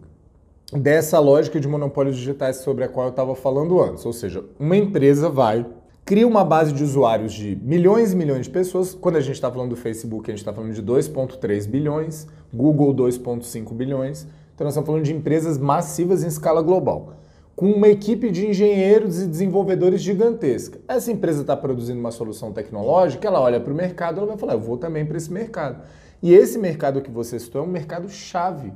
dessa 0.71 1.19
lógica 1.19 1.59
de 1.59 1.67
monopólios 1.67 2.15
digitais 2.15 2.57
sobre 2.57 2.83
a 2.83 2.87
qual 2.87 3.07
eu 3.07 3.11
estava 3.11 3.35
falando 3.35 3.81
antes, 3.81 4.05
ou 4.05 4.13
seja, 4.13 4.43
uma 4.59 4.77
empresa 4.77 5.29
vai 5.29 5.65
cria 6.09 6.27
uma 6.27 6.43
base 6.43 6.73
de 6.73 6.83
usuários 6.83 7.31
de 7.31 7.55
milhões 7.61 8.13
e 8.13 8.15
milhões 8.15 8.47
de 8.47 8.49
pessoas. 8.51 8.95
Quando 8.95 9.17
a 9.17 9.21
gente 9.21 9.35
está 9.35 9.51
falando 9.51 9.69
do 9.69 9.75
Facebook, 9.75 10.27
a 10.27 10.33
gente 10.33 10.39
está 10.39 10.51
falando 10.51 10.73
de 10.73 10.81
2,3 10.81 11.67
bilhões, 11.67 12.25
Google 12.51 12.95
2,5 12.95 13.71
bilhões. 13.75 14.25
Então 14.55 14.65
nós 14.65 14.73
estamos 14.73 14.87
falando 14.87 15.03
de 15.03 15.13
empresas 15.13 15.59
massivas 15.59 16.23
em 16.23 16.27
escala 16.27 16.63
global. 16.63 17.13
com 17.55 17.69
uma 17.69 17.89
equipe 17.89 18.31
de 18.31 18.47
engenheiros 18.47 19.21
e 19.21 19.27
desenvolvedores 19.27 20.01
gigantesca. 20.01 20.79
Essa 20.87 21.11
empresa 21.11 21.41
está 21.41 21.55
produzindo 21.55 21.99
uma 21.99 22.09
solução 22.09 22.51
tecnológica, 22.53 23.27
ela 23.27 23.39
olha 23.39 23.59
para 23.59 23.71
o 23.71 23.75
mercado, 23.75 24.17
ela 24.17 24.27
vai 24.27 24.37
falar, 24.37 24.53
eu 24.53 24.59
vou 24.59 24.77
também 24.77 25.05
para 25.05 25.17
esse 25.17 25.31
mercado. 25.31 25.83
E 26.23 26.33
esse 26.33 26.57
mercado 26.57 27.01
que 27.01 27.11
você 27.11 27.37
citou 27.37 27.61
é 27.61 27.65
um 27.65 27.69
mercado 27.69 28.09
chave. 28.09 28.73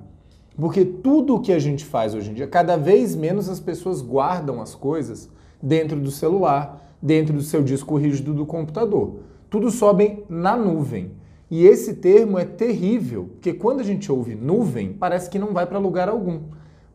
Porque 0.55 0.85
tudo 0.85 1.35
o 1.35 1.41
que 1.41 1.51
a 1.51 1.59
gente 1.59 1.83
faz 1.83 2.13
hoje 2.13 2.31
em 2.31 2.33
dia, 2.33 2.47
cada 2.47 2.77
vez 2.77 3.15
menos 3.15 3.49
as 3.49 3.59
pessoas 3.59 4.01
guardam 4.01 4.61
as 4.61 4.75
coisas 4.75 5.29
dentro 5.61 5.99
do 5.99 6.11
celular, 6.11 6.95
dentro 7.01 7.33
do 7.33 7.41
seu 7.41 7.63
disco 7.63 7.97
rígido 7.97 8.33
do 8.33 8.45
computador. 8.45 9.19
Tudo 9.49 9.71
sobe 9.71 10.23
na 10.29 10.55
nuvem. 10.55 11.11
E 11.49 11.65
esse 11.65 11.95
termo 11.95 12.39
é 12.39 12.45
terrível, 12.45 13.29
porque 13.33 13.53
quando 13.53 13.79
a 13.79 13.83
gente 13.83 14.11
ouve 14.11 14.35
nuvem, 14.35 14.93
parece 14.93 15.29
que 15.29 15.37
não 15.37 15.53
vai 15.53 15.65
para 15.65 15.77
lugar 15.77 16.09
algum. 16.09 16.41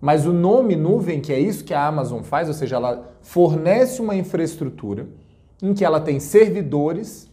Mas 0.01 0.27
o 0.27 0.33
nome 0.33 0.77
nuvem, 0.77 1.21
que 1.21 1.33
é 1.33 1.39
isso 1.39 1.65
que 1.65 1.75
a 1.75 1.87
Amazon 1.87 2.23
faz, 2.23 2.49
ou 2.49 2.55
seja, 2.55 2.77
ela 2.77 3.17
fornece 3.21 4.01
uma 4.01 4.15
infraestrutura 4.15 5.09
em 5.63 5.75
que 5.75 5.85
ela 5.85 6.01
tem 6.01 6.21
servidores 6.21 7.29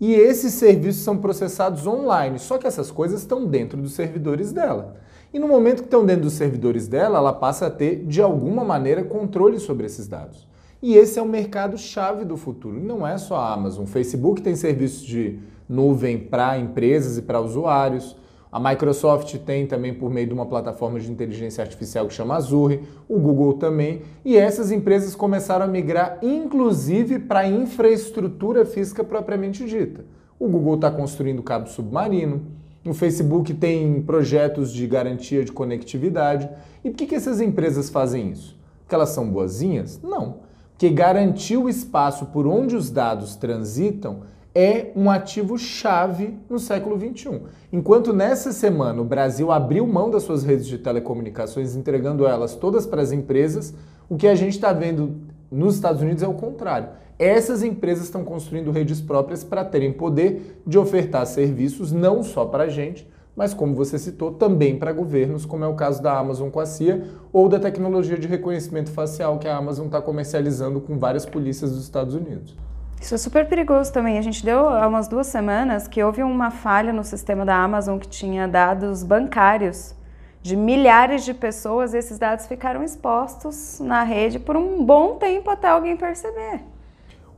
e 0.00 0.14
esses 0.14 0.54
serviços 0.54 1.02
são 1.02 1.18
processados 1.18 1.86
online. 1.86 2.38
Só 2.38 2.58
que 2.58 2.66
essas 2.66 2.90
coisas 2.90 3.20
estão 3.20 3.46
dentro 3.46 3.80
dos 3.80 3.92
servidores 3.92 4.52
dela. 4.52 4.96
E 5.32 5.38
no 5.38 5.46
momento 5.46 5.78
que 5.78 5.86
estão 5.86 6.06
dentro 6.06 6.22
dos 6.22 6.32
servidores 6.34 6.88
dela, 6.88 7.18
ela 7.18 7.32
passa 7.32 7.66
a 7.66 7.70
ter, 7.70 8.04
de 8.06 8.22
alguma 8.22 8.64
maneira, 8.64 9.04
controle 9.04 9.58
sobre 9.58 9.86
esses 9.86 10.08
dados. 10.08 10.48
E 10.80 10.94
esse 10.94 11.18
é 11.18 11.22
o 11.22 11.26
mercado-chave 11.26 12.24
do 12.24 12.36
futuro. 12.36 12.80
Não 12.80 13.06
é 13.06 13.18
só 13.18 13.36
a 13.36 13.52
Amazon. 13.52 13.84
O 13.84 13.86
Facebook 13.86 14.40
tem 14.40 14.56
serviços 14.56 15.02
de 15.02 15.38
nuvem 15.68 16.18
para 16.18 16.58
empresas 16.58 17.18
e 17.18 17.22
para 17.22 17.40
usuários. 17.40 18.16
A 18.50 18.58
Microsoft 18.58 19.36
tem 19.38 19.66
também 19.66 19.92
por 19.92 20.10
meio 20.10 20.26
de 20.26 20.32
uma 20.32 20.46
plataforma 20.46 20.98
de 20.98 21.10
inteligência 21.10 21.62
artificial 21.62 22.06
que 22.06 22.14
chama 22.14 22.36
Azure, 22.36 22.82
o 23.06 23.18
Google 23.18 23.54
também, 23.54 24.00
e 24.24 24.38
essas 24.38 24.70
empresas 24.70 25.14
começaram 25.14 25.66
a 25.66 25.68
migrar 25.68 26.18
inclusive 26.22 27.18
para 27.18 27.40
a 27.40 27.46
infraestrutura 27.46 28.64
física 28.64 29.04
propriamente 29.04 29.66
dita. 29.66 30.06
O 30.38 30.48
Google 30.48 30.76
está 30.76 30.90
construindo 30.90 31.42
cabo 31.42 31.68
submarino, 31.68 32.46
o 32.88 32.94
Facebook 32.94 33.54
tem 33.54 34.02
projetos 34.02 34.72
de 34.72 34.86
garantia 34.86 35.44
de 35.44 35.52
conectividade. 35.52 36.48
E 36.84 36.90
por 36.90 36.96
que, 36.96 37.06
que 37.06 37.14
essas 37.14 37.40
empresas 37.40 37.90
fazem 37.90 38.30
isso? 38.30 38.58
Porque 38.80 38.94
elas 38.94 39.10
são 39.10 39.28
boazinhas? 39.28 40.00
Não. 40.02 40.36
Porque 40.72 40.88
garantir 40.90 41.56
o 41.56 41.68
espaço 41.68 42.26
por 42.26 42.46
onde 42.46 42.76
os 42.76 42.90
dados 42.90 43.36
transitam 43.36 44.20
é 44.54 44.90
um 44.96 45.10
ativo 45.10 45.58
chave 45.58 46.38
no 46.48 46.58
século 46.58 46.98
XXI. 46.98 47.42
Enquanto 47.72 48.12
nessa 48.12 48.52
semana 48.52 49.00
o 49.00 49.04
Brasil 49.04 49.52
abriu 49.52 49.86
mão 49.86 50.10
das 50.10 50.22
suas 50.22 50.42
redes 50.42 50.66
de 50.66 50.78
telecomunicações, 50.78 51.76
entregando 51.76 52.26
elas 52.26 52.54
todas 52.54 52.86
para 52.86 53.02
as 53.02 53.12
empresas, 53.12 53.74
o 54.08 54.16
que 54.16 54.26
a 54.26 54.34
gente 54.34 54.54
está 54.54 54.72
vendo 54.72 55.16
nos 55.50 55.74
Estados 55.74 56.02
Unidos 56.02 56.22
é 56.22 56.28
o 56.28 56.34
contrário. 56.34 56.88
Essas 57.18 57.64
empresas 57.64 58.04
estão 58.04 58.22
construindo 58.22 58.70
redes 58.70 59.00
próprias 59.00 59.42
para 59.42 59.64
terem 59.64 59.92
poder 59.92 60.62
de 60.64 60.78
ofertar 60.78 61.26
serviços 61.26 61.90
não 61.90 62.22
só 62.22 62.44
para 62.44 62.64
a 62.64 62.68
gente, 62.68 63.08
mas 63.34 63.52
como 63.52 63.74
você 63.74 63.98
citou, 63.98 64.32
também 64.32 64.78
para 64.78 64.92
governos, 64.92 65.44
como 65.44 65.64
é 65.64 65.66
o 65.66 65.74
caso 65.74 66.00
da 66.00 66.16
Amazon 66.16 66.48
com 66.48 66.60
a 66.60 66.66
CIA 66.66 67.06
ou 67.32 67.48
da 67.48 67.58
tecnologia 67.58 68.16
de 68.16 68.28
reconhecimento 68.28 68.90
facial 68.90 69.38
que 69.38 69.48
a 69.48 69.56
Amazon 69.56 69.86
está 69.86 70.00
comercializando 70.00 70.80
com 70.80 70.96
várias 70.96 71.26
polícias 71.26 71.72
dos 71.72 71.82
Estados 71.82 72.14
Unidos. 72.14 72.56
Isso 73.00 73.14
é 73.14 73.18
super 73.18 73.48
perigoso 73.48 73.92
também. 73.92 74.18
A 74.18 74.22
gente 74.22 74.44
deu 74.44 74.68
há 74.68 74.86
umas 74.86 75.08
duas 75.08 75.26
semanas 75.26 75.88
que 75.88 76.02
houve 76.02 76.22
uma 76.22 76.50
falha 76.50 76.92
no 76.92 77.02
sistema 77.02 77.44
da 77.44 77.56
Amazon 77.56 77.98
que 77.98 78.08
tinha 78.08 78.46
dados 78.46 79.02
bancários 79.02 79.94
de 80.42 80.56
milhares 80.56 81.24
de 81.24 81.34
pessoas. 81.34 81.94
E 81.94 81.98
esses 81.98 82.18
dados 82.18 82.46
ficaram 82.46 82.82
expostos 82.82 83.78
na 83.80 84.02
rede 84.02 84.38
por 84.38 84.56
um 84.56 84.84
bom 84.84 85.14
tempo 85.16 85.50
até 85.50 85.68
alguém 85.68 85.96
perceber. 85.96 86.60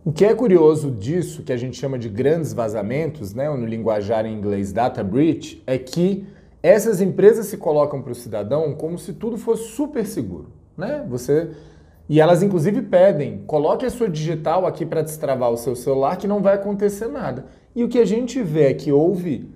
O 0.02 0.10
que 0.10 0.24
é 0.24 0.34
curioso 0.34 0.90
disso, 0.90 1.42
que 1.42 1.52
a 1.52 1.58
gente 1.58 1.76
chama 1.76 1.98
de 1.98 2.08
grandes 2.08 2.54
vazamentos, 2.54 3.34
né, 3.34 3.50
no 3.50 3.66
linguajar 3.66 4.24
em 4.24 4.34
inglês 4.34 4.72
data 4.72 5.04
breach, 5.04 5.62
é 5.66 5.76
que 5.76 6.26
essas 6.62 7.02
empresas 7.02 7.46
se 7.46 7.58
colocam 7.58 8.00
para 8.00 8.12
o 8.12 8.14
cidadão 8.14 8.74
como 8.74 8.98
se 8.98 9.12
tudo 9.12 9.36
fosse 9.36 9.64
super 9.72 10.06
seguro, 10.06 10.48
né? 10.76 11.04
Você 11.08 11.50
e 12.08 12.18
elas 12.18 12.42
inclusive 12.42 12.82
pedem, 12.82 13.42
coloque 13.46 13.84
a 13.84 13.90
sua 13.90 14.08
digital 14.08 14.66
aqui 14.66 14.86
para 14.86 15.02
destravar 15.02 15.50
o 15.50 15.56
seu 15.56 15.76
celular 15.76 16.16
que 16.16 16.26
não 16.26 16.42
vai 16.42 16.54
acontecer 16.54 17.06
nada. 17.06 17.44
E 17.76 17.84
o 17.84 17.88
que 17.88 17.98
a 17.98 18.04
gente 18.04 18.42
vê 18.42 18.70
é 18.70 18.74
que 18.74 18.90
houve 18.90 19.50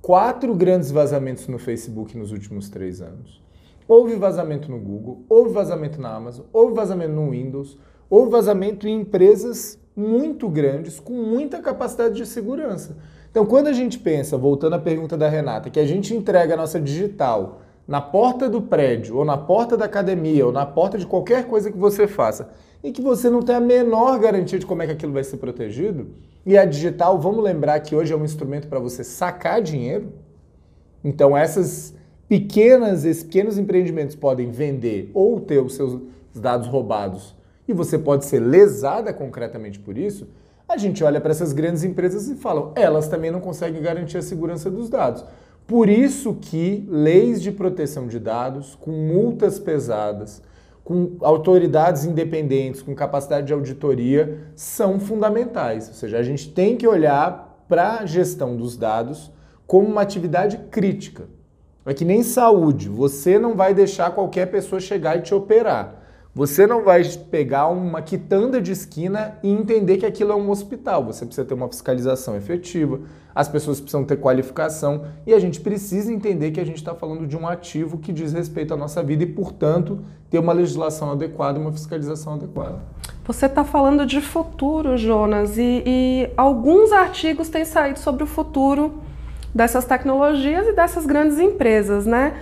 quatro 0.00 0.54
grandes 0.54 0.90
vazamentos 0.90 1.46
no 1.46 1.58
Facebook 1.58 2.16
nos 2.16 2.32
últimos 2.32 2.70
três 2.70 3.02
anos. 3.02 3.42
Houve 3.86 4.16
vazamento 4.16 4.70
no 4.70 4.78
Google, 4.78 5.24
houve 5.28 5.52
vazamento 5.52 6.00
na 6.00 6.14
Amazon, 6.14 6.46
houve 6.52 6.74
vazamento 6.74 7.12
no 7.12 7.30
Windows, 7.30 7.78
houve 8.10 8.32
vazamento 8.32 8.88
em 8.88 9.00
empresas 9.00 9.78
muito 9.94 10.48
grandes 10.48 10.98
com 10.98 11.12
muita 11.12 11.60
capacidade 11.60 12.16
de 12.16 12.26
segurança. 12.26 12.96
Então, 13.30 13.46
quando 13.46 13.68
a 13.68 13.72
gente 13.72 13.98
pensa, 13.98 14.36
voltando 14.36 14.74
à 14.74 14.78
pergunta 14.78 15.16
da 15.16 15.28
Renata, 15.28 15.70
que 15.70 15.78
a 15.78 15.86
gente 15.86 16.14
entrega 16.14 16.54
a 16.54 16.56
nossa 16.56 16.80
digital 16.80 17.60
na 17.86 18.00
porta 18.00 18.48
do 18.48 18.60
prédio, 18.60 19.16
ou 19.16 19.24
na 19.24 19.36
porta 19.36 19.76
da 19.76 19.84
academia, 19.84 20.44
ou 20.44 20.52
na 20.52 20.66
porta 20.66 20.98
de 20.98 21.06
qualquer 21.06 21.46
coisa 21.46 21.70
que 21.70 21.78
você 21.78 22.08
faça, 22.08 22.50
e 22.82 22.90
que 22.90 23.00
você 23.00 23.30
não 23.30 23.42
tem 23.42 23.54
a 23.54 23.60
menor 23.60 24.18
garantia 24.18 24.58
de 24.58 24.66
como 24.66 24.82
é 24.82 24.86
que 24.86 24.92
aquilo 24.92 25.12
vai 25.12 25.22
ser 25.22 25.36
protegido, 25.36 26.08
e 26.44 26.56
a 26.56 26.64
digital, 26.64 27.20
vamos 27.20 27.44
lembrar 27.44 27.78
que 27.80 27.94
hoje 27.94 28.12
é 28.12 28.16
um 28.16 28.24
instrumento 28.24 28.66
para 28.66 28.80
você 28.80 29.04
sacar 29.04 29.60
dinheiro. 29.60 30.12
Então, 31.04 31.36
essas 31.36 31.94
pequenas, 32.28 33.04
esses 33.04 33.22
pequenos 33.22 33.58
empreendimentos 33.58 34.16
podem 34.16 34.50
vender 34.50 35.10
ou 35.12 35.40
ter 35.40 35.62
os 35.62 35.74
seus 35.74 36.00
dados 36.34 36.66
roubados 36.66 37.34
e 37.70 37.72
você 37.72 37.98
pode 37.98 38.24
ser 38.24 38.40
lesada 38.40 39.12
concretamente 39.12 39.78
por 39.78 39.96
isso. 39.96 40.28
A 40.68 40.76
gente 40.76 41.02
olha 41.02 41.20
para 41.20 41.30
essas 41.30 41.52
grandes 41.52 41.82
empresas 41.82 42.28
e 42.28 42.34
fala, 42.34 42.72
elas 42.76 43.08
também 43.08 43.30
não 43.30 43.40
conseguem 43.40 43.80
garantir 43.80 44.18
a 44.18 44.22
segurança 44.22 44.70
dos 44.70 44.88
dados. 44.88 45.24
Por 45.66 45.88
isso 45.88 46.34
que 46.34 46.86
leis 46.88 47.40
de 47.40 47.52
proteção 47.52 48.08
de 48.08 48.18
dados, 48.18 48.74
com 48.74 48.90
multas 48.90 49.58
pesadas, 49.58 50.42
com 50.82 51.16
autoridades 51.20 52.04
independentes, 52.04 52.82
com 52.82 52.94
capacidade 52.94 53.46
de 53.46 53.52
auditoria, 53.52 54.40
são 54.56 54.98
fundamentais. 54.98 55.88
Ou 55.88 55.94
seja, 55.94 56.18
a 56.18 56.22
gente 56.22 56.52
tem 56.52 56.76
que 56.76 56.88
olhar 56.88 57.64
para 57.68 57.98
a 57.98 58.06
gestão 58.06 58.56
dos 58.56 58.76
dados 58.76 59.30
como 59.64 59.86
uma 59.86 60.02
atividade 60.02 60.58
crítica. 60.70 61.28
É 61.86 61.94
que 61.94 62.04
nem 62.04 62.22
saúde, 62.22 62.88
você 62.88 63.38
não 63.38 63.54
vai 63.54 63.72
deixar 63.72 64.10
qualquer 64.10 64.46
pessoa 64.46 64.80
chegar 64.80 65.18
e 65.18 65.22
te 65.22 65.34
operar. 65.34 65.99
Você 66.40 66.66
não 66.66 66.82
vai 66.82 67.04
pegar 67.30 67.68
uma 67.68 68.00
quitanda 68.00 68.62
de 68.62 68.72
esquina 68.72 69.36
e 69.42 69.50
entender 69.50 69.98
que 69.98 70.06
aquilo 70.06 70.32
é 70.32 70.34
um 70.34 70.48
hospital. 70.48 71.04
Você 71.04 71.26
precisa 71.26 71.46
ter 71.46 71.52
uma 71.52 71.68
fiscalização 71.68 72.34
efetiva, 72.34 73.00
as 73.34 73.46
pessoas 73.46 73.78
precisam 73.78 74.06
ter 74.06 74.16
qualificação 74.16 75.04
e 75.26 75.34
a 75.34 75.38
gente 75.38 75.60
precisa 75.60 76.10
entender 76.10 76.50
que 76.50 76.58
a 76.58 76.64
gente 76.64 76.78
está 76.78 76.94
falando 76.94 77.26
de 77.26 77.36
um 77.36 77.46
ativo 77.46 77.98
que 77.98 78.10
diz 78.10 78.32
respeito 78.32 78.72
à 78.72 78.76
nossa 78.78 79.02
vida 79.02 79.22
e, 79.22 79.26
portanto, 79.26 80.02
ter 80.30 80.38
uma 80.38 80.54
legislação 80.54 81.12
adequada, 81.12 81.60
uma 81.60 81.72
fiscalização 81.72 82.32
adequada. 82.32 82.78
Você 83.26 83.44
está 83.44 83.62
falando 83.62 84.06
de 84.06 84.22
futuro, 84.22 84.96
Jonas, 84.96 85.58
e, 85.58 85.82
e 85.84 86.30
alguns 86.38 86.90
artigos 86.90 87.50
têm 87.50 87.66
saído 87.66 87.98
sobre 87.98 88.24
o 88.24 88.26
futuro 88.26 88.94
dessas 89.54 89.84
tecnologias 89.84 90.66
e 90.68 90.72
dessas 90.72 91.04
grandes 91.04 91.38
empresas, 91.38 92.06
né? 92.06 92.32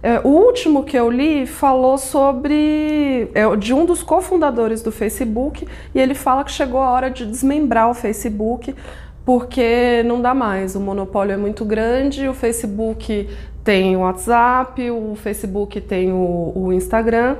É, 0.00 0.20
o 0.20 0.28
último 0.28 0.84
que 0.84 0.96
eu 0.96 1.10
li 1.10 1.46
falou 1.46 1.98
sobre. 1.98 3.30
É, 3.34 3.56
de 3.56 3.74
um 3.74 3.84
dos 3.84 4.02
cofundadores 4.02 4.80
do 4.80 4.92
Facebook, 4.92 5.66
e 5.94 6.00
ele 6.00 6.14
fala 6.14 6.44
que 6.44 6.52
chegou 6.52 6.80
a 6.80 6.90
hora 6.90 7.10
de 7.10 7.26
desmembrar 7.26 7.90
o 7.90 7.94
Facebook, 7.94 8.74
porque 9.24 10.02
não 10.04 10.22
dá 10.22 10.32
mais. 10.32 10.76
O 10.76 10.80
monopólio 10.80 11.32
é 11.32 11.36
muito 11.36 11.64
grande, 11.64 12.28
o 12.28 12.34
Facebook 12.34 13.28
tem 13.64 13.96
o 13.96 14.00
WhatsApp, 14.00 14.90
o 14.90 15.16
Facebook 15.16 15.80
tem 15.80 16.12
o, 16.12 16.52
o 16.54 16.72
Instagram, 16.72 17.36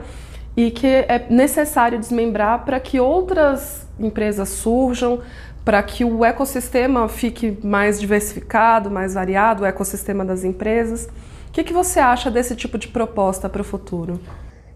e 0.57 0.71
que 0.73 0.87
é 0.87 1.27
necessário 1.31 1.99
desmembrar 1.99 2.65
para 2.65 2.81
que 2.81 2.99
outras 2.99 3.87
empresas 4.01 4.49
surjam, 4.49 5.21
para 5.65 5.83
que 5.83 6.05
o 6.05 6.25
ecossistema 6.25 7.09
fique 7.09 7.57
mais 7.63 8.01
diversificado, 8.01 8.91
mais 8.91 9.15
variado, 9.15 9.63
o 9.63 9.67
ecossistema 9.67 10.25
das 10.25 10.43
empresas. 10.43 11.09
O 11.49 11.51
que, 11.51 11.65
que 11.65 11.73
você 11.73 11.99
acha 11.99 12.31
desse 12.31 12.55
tipo 12.55 12.79
de 12.79 12.89
proposta 12.89 13.49
para 13.49 13.63
o 13.63 13.65
futuro? 13.65 14.21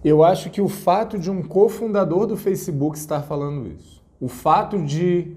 Eu 0.02 0.24
acho 0.24 0.50
que 0.50 0.60
o 0.60 0.68
fato 0.68 1.18
de 1.18 1.30
um 1.30 1.42
cofundador 1.42 2.26
do 2.26 2.36
Facebook 2.36 2.96
estar 2.96 3.22
falando 3.22 3.68
isso, 3.68 4.02
o 4.20 4.26
fato 4.26 4.82
de 4.82 5.36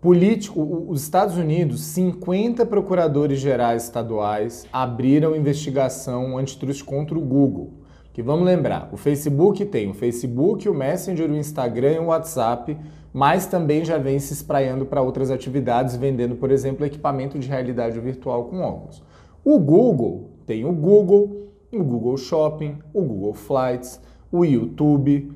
político, 0.00 0.86
os 0.88 1.02
Estados 1.02 1.36
Unidos, 1.36 1.82
50 1.82 2.66
procuradores 2.66 3.38
gerais 3.38 3.84
estaduais 3.84 4.66
abriram 4.72 5.36
investigação 5.36 6.36
antitruste 6.36 6.82
contra 6.82 7.16
o 7.16 7.20
Google. 7.20 7.74
Que 8.12 8.20
vamos 8.22 8.44
lembrar, 8.44 8.88
o 8.92 8.96
Facebook 8.96 9.64
tem 9.66 9.88
o 9.88 9.94
Facebook, 9.94 10.68
o 10.68 10.74
Messenger, 10.74 11.30
o 11.30 11.36
Instagram 11.36 11.92
e 11.92 11.98
o 12.00 12.06
WhatsApp, 12.06 12.76
mas 13.12 13.46
também 13.46 13.84
já 13.84 13.98
vem 13.98 14.18
se 14.18 14.32
espraiando 14.32 14.84
para 14.84 15.00
outras 15.00 15.30
atividades, 15.30 15.94
vendendo, 15.94 16.34
por 16.34 16.50
exemplo, 16.50 16.84
equipamento 16.84 17.38
de 17.38 17.46
realidade 17.46 18.00
virtual 18.00 18.46
com 18.46 18.60
óculos. 18.60 19.02
O 19.44 19.58
Google 19.60 20.31
tem 20.46 20.64
o 20.64 20.72
Google, 20.72 21.48
o 21.72 21.82
Google 21.82 22.16
Shopping, 22.16 22.78
o 22.92 23.02
Google 23.02 23.34
Flights, 23.34 24.00
o 24.30 24.44
YouTube, 24.44 25.32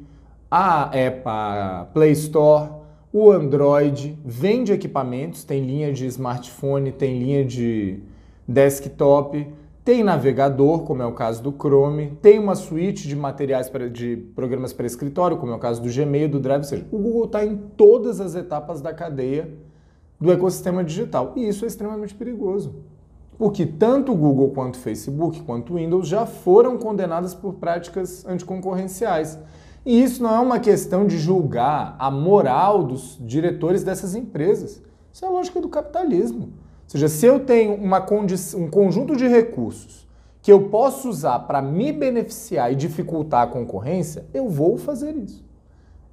a 0.51 0.85
Apple 0.85 1.93
Play 1.93 2.13
Store, 2.13 2.71
o 3.13 3.31
Android, 3.31 4.19
vende 4.25 4.73
equipamentos, 4.73 5.45
tem 5.45 5.65
linha 5.65 5.93
de 5.93 6.07
smartphone, 6.07 6.93
tem 6.93 7.19
linha 7.19 7.45
de 7.45 8.01
desktop, 8.47 9.47
tem 9.85 10.03
navegador, 10.03 10.81
como 10.83 11.01
é 11.01 11.07
o 11.07 11.13
caso 11.13 11.43
do 11.43 11.53
Chrome, 11.53 12.19
tem 12.21 12.39
uma 12.39 12.55
suíte 12.55 13.07
de 13.07 13.15
materiais 13.15 13.71
de 13.93 14.17
programas 14.35 14.73
para 14.73 14.85
escritório, 14.85 15.37
como 15.37 15.53
é 15.53 15.55
o 15.55 15.59
caso 15.59 15.81
do 15.81 15.89
Gmail, 15.89 16.29
do 16.29 16.41
Drive, 16.41 16.63
ou 16.63 16.65
seja, 16.65 16.87
o 16.91 16.99
Google 16.99 17.25
está 17.27 17.45
em 17.45 17.57
todas 17.77 18.21
as 18.21 18.35
etapas 18.35 18.81
da 18.81 18.93
cadeia 18.93 19.49
do 20.21 20.33
ecossistema 20.33 20.83
digital. 20.83 21.33
E 21.37 21.47
isso 21.47 21.65
é 21.65 21.69
extremamente 21.69 22.15
perigoso. 22.15 22.75
Porque 23.39 23.67
tanto 23.67 24.13
o 24.13 24.17
Google 24.17 24.51
quanto 24.51 24.77
o 24.77 24.79
Facebook, 24.79 25.43
quanto 25.43 25.75
o 25.75 25.77
Windows 25.77 26.09
já 26.09 26.25
foram 26.25 26.79
condenadas 26.79 27.35
por 27.35 27.55
práticas 27.55 28.25
anticoncorrenciais. 28.27 29.39
E 29.85 30.03
isso 30.03 30.23
não 30.23 30.35
é 30.35 30.41
uma 30.41 30.59
questão 30.59 31.07
de 31.07 31.19
julgar 31.19 31.95
a 31.99 32.11
moral 32.11 32.83
dos 32.83 33.19
diretores 33.21 33.85
dessas 33.85 34.15
empresas. 34.15 34.83
Isso 35.13 35.25
é 35.25 35.29
a 35.29 35.31
lógica 35.31 35.61
do 35.61 35.69
capitalismo. 35.69 36.45
Ou 36.45 36.89
seja, 36.89 37.09
se 37.09 37.27
eu 37.27 37.41
tenho 37.41 37.75
uma 37.75 38.05
um 38.57 38.71
conjunto 38.71 39.15
de 39.17 39.29
recursos 39.29 40.07
que 40.41 40.53
eu 40.53 40.69
posso 40.69 41.09
usar 41.09 41.41
para 41.41 41.61
me 41.61 41.93
beneficiar 41.93 42.73
e 42.73 42.77
dificultar 42.77 43.43
a 43.43 43.47
concorrência, 43.49 44.25
eu 44.33 44.49
vou 44.49 44.79
fazer 44.79 45.17
isso. 45.17 45.45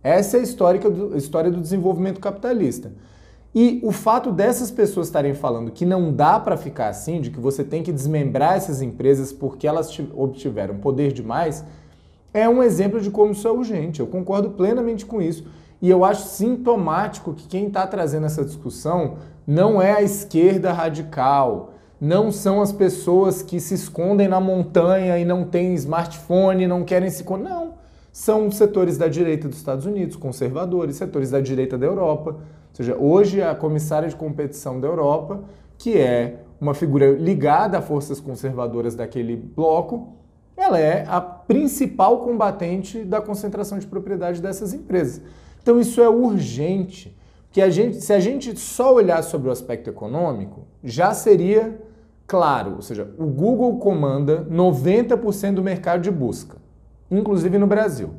Essa 0.01 0.37
é 0.37 0.39
a 0.39 0.43
do, 0.89 1.13
a 1.13 1.17
história 1.17 1.49
do 1.49 1.61
desenvolvimento 1.61 2.19
capitalista. 2.19 2.91
E 3.55 3.79
o 3.83 3.91
fato 3.91 4.31
dessas 4.31 4.71
pessoas 4.71 5.07
estarem 5.07 5.35
falando 5.35 5.71
que 5.71 5.85
não 5.85 6.11
dá 6.11 6.39
para 6.39 6.57
ficar 6.57 6.89
assim, 6.89 7.21
de 7.21 7.29
que 7.29 7.39
você 7.39 7.63
tem 7.63 7.83
que 7.83 7.91
desmembrar 7.91 8.55
essas 8.55 8.81
empresas 8.81 9.31
porque 9.31 9.67
elas 9.67 9.95
obtiveram 10.15 10.77
poder 10.77 11.11
demais, 11.13 11.63
é 12.33 12.49
um 12.49 12.63
exemplo 12.63 12.99
de 12.99 13.11
como 13.11 13.31
isso 13.31 13.47
é 13.47 13.51
urgente. 13.51 13.99
Eu 13.99 14.07
concordo 14.07 14.49
plenamente 14.51 15.05
com 15.05 15.21
isso. 15.21 15.45
E 15.79 15.89
eu 15.89 16.03
acho 16.03 16.27
sintomático 16.29 17.33
que 17.33 17.47
quem 17.47 17.67
está 17.67 17.85
trazendo 17.85 18.25
essa 18.25 18.43
discussão 18.43 19.17
não 19.45 19.81
é 19.81 19.91
a 19.91 20.01
esquerda 20.01 20.71
radical, 20.71 21.73
não 22.01 22.31
são 22.31 22.61
as 22.61 22.71
pessoas 22.71 23.41
que 23.41 23.59
se 23.59 23.75
escondem 23.75 24.27
na 24.27 24.39
montanha 24.39 25.19
e 25.19 25.25
não 25.25 25.45
têm 25.45 25.73
smartphone, 25.75 26.65
não 26.65 26.83
querem 26.83 27.09
se. 27.09 27.23
Não. 27.29 27.82
São 28.13 28.51
setores 28.51 28.95
da 28.95 29.07
direita 29.07 29.49
dos 29.49 29.57
Estados 29.57 29.87
Unidos, 29.87 30.15
conservadores, 30.15 30.97
setores 30.97 31.31
da 31.31 31.41
direita 31.41 31.79
da 31.79 31.87
Europa. 31.87 32.29
Ou 32.29 32.75
seja, 32.75 32.95
hoje 32.95 33.41
a 33.41 33.55
comissária 33.55 34.07
de 34.07 34.15
competição 34.15 34.79
da 34.79 34.87
Europa, 34.87 35.43
que 35.79 35.97
é 35.97 36.43
uma 36.61 36.75
figura 36.75 37.09
ligada 37.09 37.79
a 37.79 37.81
forças 37.81 38.19
conservadoras 38.19 38.93
daquele 38.93 39.35
bloco, 39.35 40.13
ela 40.55 40.79
é 40.79 41.03
a 41.09 41.19
principal 41.19 42.19
combatente 42.19 43.03
da 43.03 43.19
concentração 43.19 43.79
de 43.79 43.87
propriedade 43.87 44.39
dessas 44.39 44.75
empresas. 44.75 45.19
Então 45.63 45.79
isso 45.79 45.99
é 45.99 46.07
urgente, 46.07 47.17
que 47.51 47.63
a 47.63 47.69
gente, 47.71 47.99
se 47.99 48.13
a 48.13 48.19
gente 48.19 48.55
só 48.59 48.93
olhar 48.93 49.23
sobre 49.23 49.49
o 49.49 49.51
aspecto 49.51 49.89
econômico, 49.89 50.67
já 50.83 51.15
seria 51.15 51.81
claro, 52.27 52.75
ou 52.75 52.81
seja, 52.83 53.11
o 53.17 53.25
Google 53.25 53.79
comanda 53.79 54.45
90% 54.51 55.55
do 55.55 55.63
mercado 55.63 56.01
de 56.01 56.11
busca, 56.11 56.57
inclusive 57.17 57.57
no 57.57 57.67
Brasil. 57.67 58.11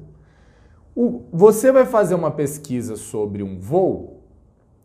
O, 0.94 1.22
você 1.32 1.72
vai 1.72 1.86
fazer 1.86 2.14
uma 2.14 2.30
pesquisa 2.30 2.96
sobre 2.96 3.42
um 3.42 3.58
voo, 3.58 4.20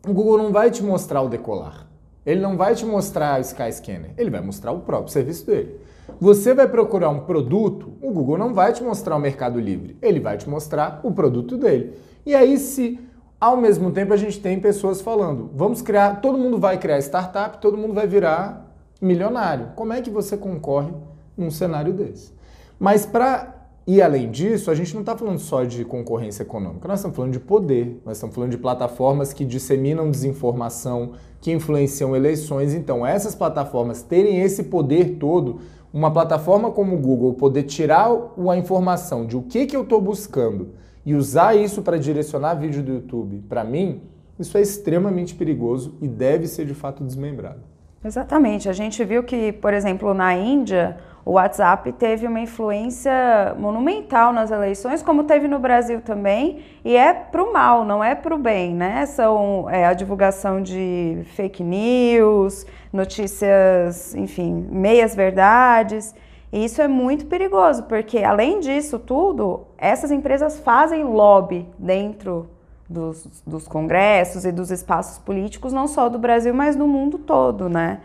o 0.06 0.12
Google 0.12 0.38
não 0.38 0.52
vai 0.52 0.70
te 0.70 0.82
mostrar 0.82 1.20
o 1.22 1.28
decolar. 1.28 1.86
Ele 2.24 2.40
não 2.40 2.56
vai 2.56 2.74
te 2.74 2.84
mostrar 2.84 3.38
o 3.38 3.42
Skyscanner, 3.42 4.12
ele 4.16 4.30
vai 4.30 4.40
mostrar 4.40 4.72
o 4.72 4.80
próprio 4.80 5.12
serviço 5.12 5.46
dele. 5.46 5.80
Você 6.20 6.52
vai 6.52 6.68
procurar 6.68 7.08
um 7.08 7.20
produto, 7.20 7.92
o 8.02 8.10
Google 8.10 8.36
não 8.36 8.52
vai 8.52 8.72
te 8.72 8.82
mostrar 8.82 9.16
o 9.16 9.20
Mercado 9.20 9.58
Livre, 9.58 9.96
ele 10.02 10.20
vai 10.20 10.36
te 10.36 10.48
mostrar 10.48 11.00
o 11.02 11.12
produto 11.12 11.56
dele. 11.56 11.94
E 12.26 12.34
aí, 12.34 12.58
se 12.58 13.00
ao 13.40 13.56
mesmo 13.56 13.90
tempo 13.90 14.12
a 14.12 14.16
gente 14.16 14.40
tem 14.40 14.60
pessoas 14.60 15.00
falando, 15.00 15.50
vamos 15.54 15.80
criar, 15.80 16.20
todo 16.20 16.36
mundo 16.36 16.58
vai 16.58 16.76
criar 16.78 16.98
startup, 16.98 17.58
todo 17.58 17.78
mundo 17.78 17.94
vai 17.94 18.06
virar 18.06 18.70
milionário. 19.00 19.68
Como 19.74 19.92
é 19.92 20.02
que 20.02 20.10
você 20.10 20.36
concorre 20.36 20.92
num 21.36 21.50
cenário 21.50 21.92
desse? 21.92 22.34
Mas 22.78 23.06
para 23.06 23.59
ir 23.96 24.02
além 24.02 24.30
disso, 24.30 24.70
a 24.70 24.74
gente 24.74 24.92
não 24.94 25.00
está 25.00 25.16
falando 25.16 25.38
só 25.38 25.64
de 25.64 25.84
concorrência 25.84 26.42
econômica, 26.42 26.86
nós 26.86 26.98
estamos 26.98 27.16
falando 27.16 27.32
de 27.32 27.40
poder, 27.40 28.00
nós 28.04 28.16
estamos 28.16 28.34
falando 28.34 28.50
de 28.50 28.58
plataformas 28.58 29.32
que 29.32 29.44
disseminam 29.44 30.10
desinformação, 30.10 31.12
que 31.40 31.50
influenciam 31.50 32.14
eleições. 32.14 32.74
Então, 32.74 33.06
essas 33.06 33.34
plataformas 33.34 34.02
terem 34.02 34.40
esse 34.40 34.64
poder 34.64 35.16
todo, 35.18 35.60
uma 35.92 36.12
plataforma 36.12 36.70
como 36.70 36.94
o 36.94 36.98
Google 36.98 37.34
poder 37.34 37.64
tirar 37.64 38.08
a 38.08 38.56
informação 38.56 39.26
de 39.26 39.36
o 39.36 39.42
que, 39.42 39.66
que 39.66 39.76
eu 39.76 39.82
estou 39.82 40.00
buscando 40.00 40.74
e 41.04 41.14
usar 41.14 41.56
isso 41.56 41.82
para 41.82 41.98
direcionar 41.98 42.54
vídeo 42.54 42.82
do 42.82 42.92
YouTube, 42.92 43.42
para 43.48 43.64
mim, 43.64 44.02
isso 44.38 44.56
é 44.56 44.60
extremamente 44.60 45.34
perigoso 45.34 45.96
e 46.00 46.06
deve 46.06 46.46
ser 46.46 46.64
de 46.64 46.74
fato 46.74 47.02
desmembrado. 47.02 47.70
Exatamente. 48.04 48.68
A 48.68 48.72
gente 48.72 49.04
viu 49.04 49.22
que, 49.22 49.52
por 49.52 49.74
exemplo, 49.74 50.14
na 50.14 50.34
Índia, 50.34 50.96
o 51.24 51.32
WhatsApp 51.32 51.92
teve 51.92 52.26
uma 52.26 52.40
influência 52.40 53.54
monumental 53.58 54.32
nas 54.32 54.50
eleições, 54.50 55.02
como 55.02 55.24
teve 55.24 55.46
no 55.46 55.58
Brasil 55.58 56.00
também, 56.00 56.62
e 56.84 56.96
é 56.96 57.12
para 57.12 57.42
o 57.42 57.52
mal, 57.52 57.84
não 57.84 58.02
é 58.02 58.14
para 58.14 58.34
o 58.34 58.38
bem, 58.38 58.74
né? 58.74 59.04
São 59.06 59.68
é, 59.68 59.86
a 59.86 59.92
divulgação 59.92 60.62
de 60.62 61.22
fake 61.34 61.62
news, 61.62 62.66
notícias, 62.92 64.14
enfim, 64.14 64.66
meias 64.70 65.14
verdades. 65.14 66.14
E 66.52 66.64
isso 66.64 66.82
é 66.82 66.88
muito 66.88 67.26
perigoso, 67.26 67.84
porque 67.84 68.18
além 68.18 68.58
disso 68.58 68.98
tudo, 68.98 69.66
essas 69.78 70.10
empresas 70.10 70.58
fazem 70.58 71.04
lobby 71.04 71.68
dentro 71.78 72.48
dos, 72.88 73.42
dos 73.46 73.68
congressos 73.68 74.44
e 74.44 74.50
dos 74.50 74.70
espaços 74.70 75.18
políticos, 75.18 75.72
não 75.72 75.86
só 75.86 76.08
do 76.08 76.18
Brasil, 76.18 76.52
mas 76.52 76.74
no 76.74 76.88
mundo 76.88 77.18
todo, 77.18 77.68
né? 77.68 78.00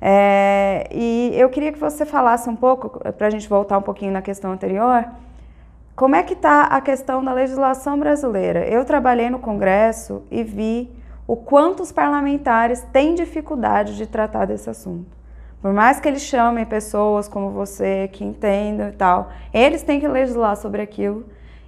É, 0.00 0.88
e 0.90 1.32
eu 1.34 1.50
queria 1.50 1.72
que 1.72 1.78
você 1.78 2.06
falasse 2.06 2.48
um 2.48 2.56
pouco, 2.56 3.00
para 3.12 3.26
a 3.26 3.30
gente 3.30 3.48
voltar 3.48 3.76
um 3.76 3.82
pouquinho 3.82 4.12
na 4.12 4.22
questão 4.22 4.52
anterior, 4.52 5.04
como 5.94 6.16
é 6.16 6.22
que 6.22 6.32
está 6.32 6.62
a 6.62 6.80
questão 6.80 7.22
da 7.22 7.32
legislação 7.32 7.98
brasileira? 7.98 8.66
Eu 8.66 8.84
trabalhei 8.84 9.28
no 9.28 9.38
Congresso 9.38 10.22
e 10.30 10.42
vi 10.42 10.90
o 11.26 11.36
quanto 11.36 11.82
os 11.82 11.92
parlamentares 11.92 12.80
têm 12.92 13.14
dificuldade 13.14 13.96
de 13.96 14.06
tratar 14.06 14.46
desse 14.46 14.70
assunto. 14.70 15.20
Por 15.60 15.74
mais 15.74 16.00
que 16.00 16.08
eles 16.08 16.22
chamem 16.22 16.64
pessoas 16.64 17.28
como 17.28 17.50
você 17.50 18.08
que 18.08 18.24
entendam 18.24 18.88
e 18.88 18.92
tal, 18.92 19.30
eles 19.52 19.82
têm 19.82 20.00
que 20.00 20.08
legislar 20.08 20.56
sobre 20.56 20.80
aquilo 20.80 21.26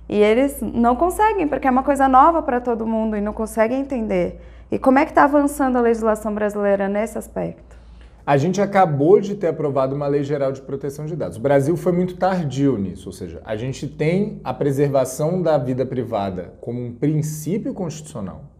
e 0.09 0.17
eles 0.17 0.63
não 0.63 0.97
conseguem, 0.97 1.47
porque 1.47 1.69
é 1.69 1.71
uma 1.71 1.83
coisa 1.83 2.09
nova 2.09 2.43
para 2.43 2.59
todo 2.59 2.87
mundo 2.87 3.17
e 3.17 3.21
não 3.21 3.35
conseguem 3.35 3.81
entender. 3.81 4.41
E 4.71 4.79
como 4.79 4.99
é 4.99 5.05
que 5.05 5.11
está 5.11 5.25
avançando 5.25 5.77
a 5.77 5.83
legislação 5.83 6.35
brasileira 6.35 6.89
nesse 6.89 7.19
aspecto? 7.19 7.82
A 8.25 8.37
gente 8.37 8.61
acabou 8.61 9.21
de 9.21 9.35
ter 9.35 9.49
aprovado 9.49 9.95
uma 9.95 10.07
lei 10.07 10.23
geral 10.23 10.53
de 10.53 10.63
proteção 10.63 11.07
de 11.07 11.17
dados. 11.17 11.39
O 11.39 11.41
Brasil 11.41 11.77
foi 11.77 11.93
muito 11.93 12.17
tardio 12.17 12.79
nisso, 12.79 13.09
ou 13.09 13.13
seja, 13.13 13.41
a 13.45 13.57
gente 13.57 13.89
tem 13.89 14.41
a 14.45 14.55
preservação 14.55 15.43
da 15.43 15.59
vida 15.59 15.85
privada 15.85 16.55
como 16.61 16.85
um 16.85 16.93
princípio 16.93 17.75
constitucional 17.75 18.53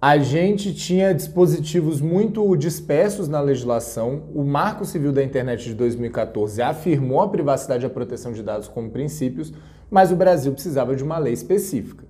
a 0.00 0.18
gente 0.18 0.74
tinha 0.74 1.14
dispositivos 1.14 2.00
muito 2.00 2.54
dispersos 2.56 3.28
na 3.28 3.40
legislação. 3.40 4.24
O 4.34 4.44
Marco 4.44 4.84
Civil 4.84 5.10
da 5.10 5.24
Internet 5.24 5.64
de 5.64 5.74
2014 5.74 6.60
afirmou 6.60 7.20
a 7.22 7.28
privacidade 7.28 7.84
e 7.84 7.88
a 7.88 7.90
proteção 7.90 8.32
de 8.32 8.42
dados 8.42 8.68
como 8.68 8.90
princípios, 8.90 9.52
mas 9.90 10.12
o 10.12 10.16
Brasil 10.16 10.52
precisava 10.52 10.94
de 10.94 11.02
uma 11.02 11.18
lei 11.18 11.32
específica. 11.32 12.04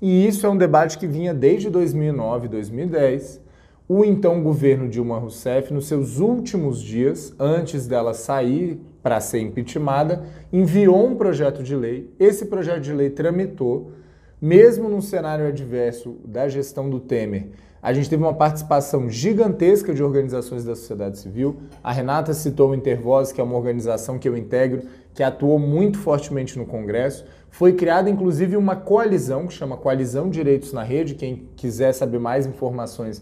E 0.00 0.26
isso 0.26 0.46
é 0.46 0.48
um 0.48 0.56
debate 0.56 0.96
que 0.96 1.06
vinha 1.06 1.34
desde 1.34 1.68
2009, 1.68 2.48
2010. 2.48 3.40
O 3.88 4.04
então 4.04 4.42
governo 4.42 4.88
Dilma 4.88 5.18
Rousseff, 5.18 5.72
nos 5.72 5.86
seus 5.86 6.18
últimos 6.18 6.80
dias, 6.80 7.34
antes 7.38 7.86
dela 7.86 8.14
sair 8.14 8.80
para 9.02 9.20
ser 9.20 9.40
impeachmentada, 9.40 10.24
enviou 10.52 11.06
um 11.06 11.16
projeto 11.16 11.62
de 11.62 11.74
lei. 11.74 12.10
Esse 12.18 12.46
projeto 12.46 12.80
de 12.80 12.92
lei 12.92 13.10
tramitou 13.10 13.92
mesmo 14.40 14.88
num 14.88 15.00
cenário 15.00 15.46
adverso 15.46 16.16
da 16.24 16.48
gestão 16.48 16.90
do 16.90 16.98
Temer, 16.98 17.50
a 17.82 17.92
gente 17.92 18.08
teve 18.08 18.22
uma 18.22 18.32
participação 18.32 19.10
gigantesca 19.10 19.92
de 19.92 20.04
organizações 20.04 20.64
da 20.64 20.76
sociedade 20.76 21.18
civil. 21.18 21.56
A 21.82 21.92
Renata 21.92 22.32
citou 22.32 22.70
o 22.70 22.74
Intervoz, 22.76 23.32
que 23.32 23.40
é 23.40 23.44
uma 23.44 23.56
organização 23.56 24.20
que 24.20 24.28
eu 24.28 24.36
integro, 24.36 24.82
que 25.12 25.20
atuou 25.20 25.58
muito 25.58 25.98
fortemente 25.98 26.56
no 26.56 26.64
Congresso. 26.64 27.24
Foi 27.50 27.72
criada, 27.72 28.08
inclusive, 28.08 28.56
uma 28.56 28.76
coalizão 28.76 29.48
que 29.48 29.52
chama 29.52 29.76
Coalizão 29.76 30.30
Direitos 30.30 30.72
na 30.72 30.84
Rede. 30.84 31.16
Quem 31.16 31.48
quiser 31.56 31.92
saber 31.92 32.20
mais 32.20 32.46
informações, 32.46 33.20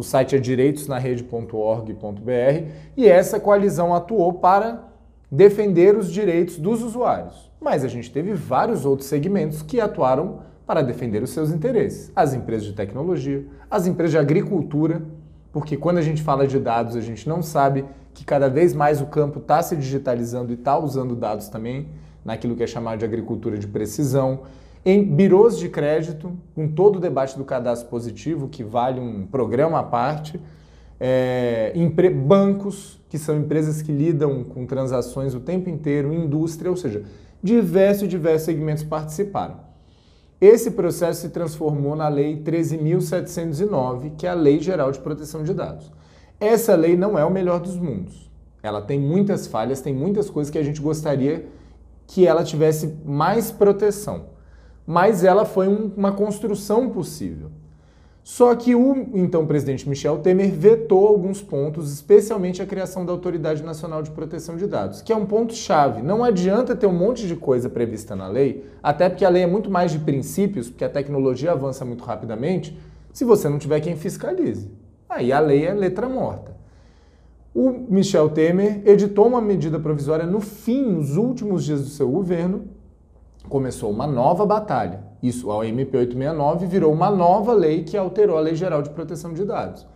o 0.00 0.02
site 0.02 0.34
é 0.34 0.38
direitosnarede.org.br. 0.38 2.64
E 2.96 3.06
essa 3.06 3.38
coalizão 3.38 3.94
atuou 3.94 4.32
para 4.32 4.88
defender 5.30 5.94
os 5.94 6.10
direitos 6.10 6.56
dos 6.56 6.82
usuários. 6.82 7.50
Mas 7.60 7.84
a 7.84 7.88
gente 7.88 8.10
teve 8.10 8.32
vários 8.32 8.86
outros 8.86 9.08
segmentos 9.08 9.60
que 9.60 9.78
atuaram 9.78 10.38
para 10.66 10.82
defender 10.82 11.22
os 11.22 11.30
seus 11.30 11.52
interesses. 11.52 12.10
As 12.16 12.32
empresas 12.32 12.66
de 12.66 12.72
tecnologia, 12.72 13.44
as 13.70 13.86
empresas 13.86 14.12
de 14.12 14.18
agricultura, 14.18 15.02
porque 15.52 15.76
quando 15.76 15.98
a 15.98 16.02
gente 16.02 16.22
fala 16.22 16.46
de 16.46 16.58
dados, 16.58 16.96
a 16.96 17.02
gente 17.02 17.28
não 17.28 17.42
sabe 17.42 17.84
que 18.14 18.24
cada 18.24 18.48
vez 18.48 18.72
mais 18.72 19.02
o 19.02 19.06
campo 19.06 19.38
está 19.38 19.62
se 19.62 19.76
digitalizando 19.76 20.50
e 20.50 20.54
está 20.54 20.78
usando 20.78 21.14
dados 21.14 21.48
também 21.48 21.88
naquilo 22.24 22.56
que 22.56 22.62
é 22.62 22.66
chamado 22.66 23.00
de 23.00 23.04
agricultura 23.04 23.58
de 23.58 23.66
precisão, 23.66 24.40
em 24.84 25.04
birôs 25.04 25.58
de 25.58 25.68
crédito, 25.68 26.32
com 26.54 26.68
todo 26.68 26.96
o 26.96 27.00
debate 27.00 27.36
do 27.36 27.44
cadastro 27.44 27.88
positivo, 27.88 28.48
que 28.48 28.64
vale 28.64 28.98
um 28.98 29.26
programa 29.26 29.78
à 29.78 29.82
parte, 29.82 30.40
é, 30.98 31.72
bancos, 32.26 33.00
que 33.08 33.18
são 33.18 33.36
empresas 33.36 33.82
que 33.82 33.92
lidam 33.92 34.44
com 34.44 34.66
transações 34.66 35.34
o 35.34 35.40
tempo 35.40 35.68
inteiro, 35.68 36.12
indústria, 36.12 36.70
ou 36.70 36.76
seja, 36.76 37.04
diversos 37.42 38.04
e 38.04 38.08
diversos 38.08 38.46
segmentos 38.46 38.84
participaram. 38.84 39.68
Esse 40.40 40.70
processo 40.70 41.20
se 41.22 41.28
transformou 41.28 41.94
na 41.94 42.08
Lei 42.08 42.42
13.709, 42.42 44.12
que 44.16 44.26
é 44.26 44.30
a 44.30 44.34
Lei 44.34 44.60
Geral 44.60 44.90
de 44.90 44.98
Proteção 44.98 45.42
de 45.42 45.52
Dados. 45.52 45.92
Essa 46.38 46.74
lei 46.74 46.96
não 46.96 47.18
é 47.18 47.24
o 47.24 47.30
melhor 47.30 47.60
dos 47.60 47.76
mundos. 47.76 48.30
Ela 48.62 48.80
tem 48.80 48.98
muitas 48.98 49.46
falhas, 49.46 49.82
tem 49.82 49.94
muitas 49.94 50.30
coisas 50.30 50.50
que 50.50 50.56
a 50.56 50.62
gente 50.62 50.80
gostaria 50.80 51.46
que 52.06 52.26
ela 52.26 52.42
tivesse 52.42 52.96
mais 53.04 53.50
proteção 53.50 54.39
mas 54.86 55.24
ela 55.24 55.44
foi 55.44 55.68
um, 55.68 55.90
uma 55.96 56.12
construção 56.12 56.88
possível. 56.90 57.50
Só 58.22 58.54
que 58.54 58.74
o 58.74 59.08
então 59.14 59.46
presidente 59.46 59.88
Michel 59.88 60.18
Temer 60.18 60.52
vetou 60.52 61.06
alguns 61.06 61.42
pontos, 61.42 61.92
especialmente 61.92 62.60
a 62.60 62.66
criação 62.66 63.04
da 63.04 63.12
Autoridade 63.12 63.62
Nacional 63.62 64.02
de 64.02 64.10
Proteção 64.10 64.56
de 64.56 64.66
Dados, 64.66 65.00
que 65.00 65.12
é 65.12 65.16
um 65.16 65.26
ponto 65.26 65.54
chave. 65.54 66.02
Não 66.02 66.22
adianta 66.22 66.76
ter 66.76 66.86
um 66.86 66.92
monte 66.92 67.26
de 67.26 67.34
coisa 67.34 67.68
prevista 67.68 68.14
na 68.14 68.28
lei, 68.28 68.64
até 68.82 69.08
porque 69.08 69.24
a 69.24 69.28
lei 69.28 69.42
é 69.42 69.46
muito 69.46 69.70
mais 69.70 69.90
de 69.90 69.98
princípios, 69.98 70.68
porque 70.68 70.84
a 70.84 70.88
tecnologia 70.88 71.52
avança 71.52 71.84
muito 71.84 72.04
rapidamente, 72.04 72.78
se 73.12 73.24
você 73.24 73.48
não 73.48 73.58
tiver 73.58 73.80
quem 73.80 73.96
fiscalize. 73.96 74.70
Aí 75.08 75.32
a 75.32 75.40
lei 75.40 75.64
é 75.64 75.72
letra 75.72 76.08
morta. 76.08 76.54
O 77.52 77.70
Michel 77.88 78.28
Temer 78.28 78.80
editou 78.84 79.26
uma 79.26 79.40
medida 79.40 79.80
provisória 79.80 80.24
no 80.24 80.40
fim, 80.40 80.84
nos 80.84 81.16
últimos 81.16 81.64
dias 81.64 81.80
do 81.80 81.88
seu 81.88 82.08
governo, 82.08 82.64
começou 83.50 83.90
uma 83.90 84.06
nova 84.06 84.46
batalha. 84.46 85.00
Isso, 85.22 85.50
a 85.50 85.58
OMP 85.58 85.94
869 85.94 86.66
virou 86.66 86.92
uma 86.92 87.10
nova 87.10 87.52
lei 87.52 87.82
que 87.82 87.96
alterou 87.96 88.38
a 88.38 88.40
Lei 88.40 88.54
Geral 88.54 88.80
de 88.80 88.88
Proteção 88.90 89.34
de 89.34 89.44
Dados. 89.44 89.86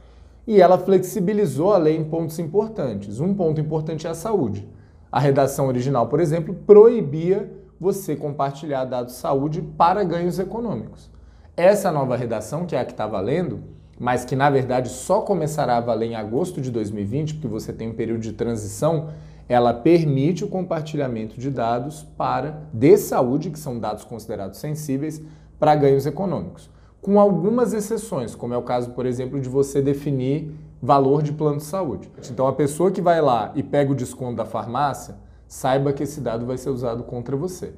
E 0.47 0.61
ela 0.61 0.77
flexibilizou 0.77 1.73
a 1.73 1.79
lei 1.79 1.97
em 1.97 2.05
pontos 2.05 2.39
importantes. 2.39 3.21
Um 3.21 3.33
ponto 3.33 3.61
importante 3.61 4.07
é 4.07 4.11
a 4.11 4.15
saúde. 4.15 4.69
A 5.11 5.19
redação 5.19 5.69
original, 5.69 6.09
por 6.09 6.21
exemplo, 6.21 6.53
proibia 6.67 7.51
você 7.81 8.17
compartilhar 8.17 8.85
dados 8.85 9.15
de 9.15 9.21
saúde 9.21 9.63
para 9.63 10.05
ganhos 10.05 10.39
econômicos. 10.39 11.09
Essa 11.57 11.93
nova 11.93 12.17
redação, 12.17 12.67
que 12.67 12.75
é 12.75 12.81
a 12.81 12.85
que 12.85 12.93
está 12.93 13.07
valendo, 13.07 13.61
mas 13.99 14.25
que 14.25 14.35
na 14.35 14.51
verdade 14.51 14.89
só 14.89 15.21
começará 15.21 15.77
a 15.77 15.81
valer 15.81 16.11
em 16.11 16.17
agosto 16.17 16.61
de 16.61 16.71
2020, 16.71 17.35
porque 17.35 17.47
você 17.47 17.73
tem 17.73 17.91
um 17.91 17.95
período 17.95 18.21
de 18.21 18.33
transição, 18.33 19.11
ela 19.49 19.75
permite 19.75 20.45
o 20.45 20.49
compartilhamento 20.49 21.39
de 21.39 21.51
dados 21.51 22.03
para 22.17 22.63
de 22.73 22.97
saúde, 22.97 23.51
que 23.51 23.59
são 23.59 23.79
dados 23.79 24.05
considerados 24.05 24.59
sensíveis, 24.59 25.23
para 25.59 25.75
ganhos 25.75 26.07
econômicos. 26.07 26.71
Com 27.01 27.21
algumas 27.21 27.73
exceções, 27.75 28.35
como 28.35 28.55
é 28.55 28.57
o 28.57 28.63
caso, 28.63 28.91
por 28.91 29.05
exemplo, 29.05 29.41
de 29.41 29.49
você 29.49 29.83
definir 29.83 30.55
valor 30.81 31.23
de 31.23 31.33
plano 31.33 31.59
de 31.59 31.65
saúde. 31.65 32.11
Então, 32.31 32.47
a 32.47 32.53
pessoa 32.53 32.91
que 32.91 33.01
vai 33.01 33.21
lá 33.21 33.53
e 33.55 33.63
pega 33.63 33.93
o 33.93 33.95
desconto 33.95 34.37
da 34.37 34.45
farmácia, 34.45 35.17
saiba 35.47 35.93
que 35.93 36.03
esse 36.03 36.21
dado 36.21 36.47
vai 36.47 36.57
ser 36.57 36.71
usado 36.71 37.05
contra 37.05 37.37
você. 37.37 37.75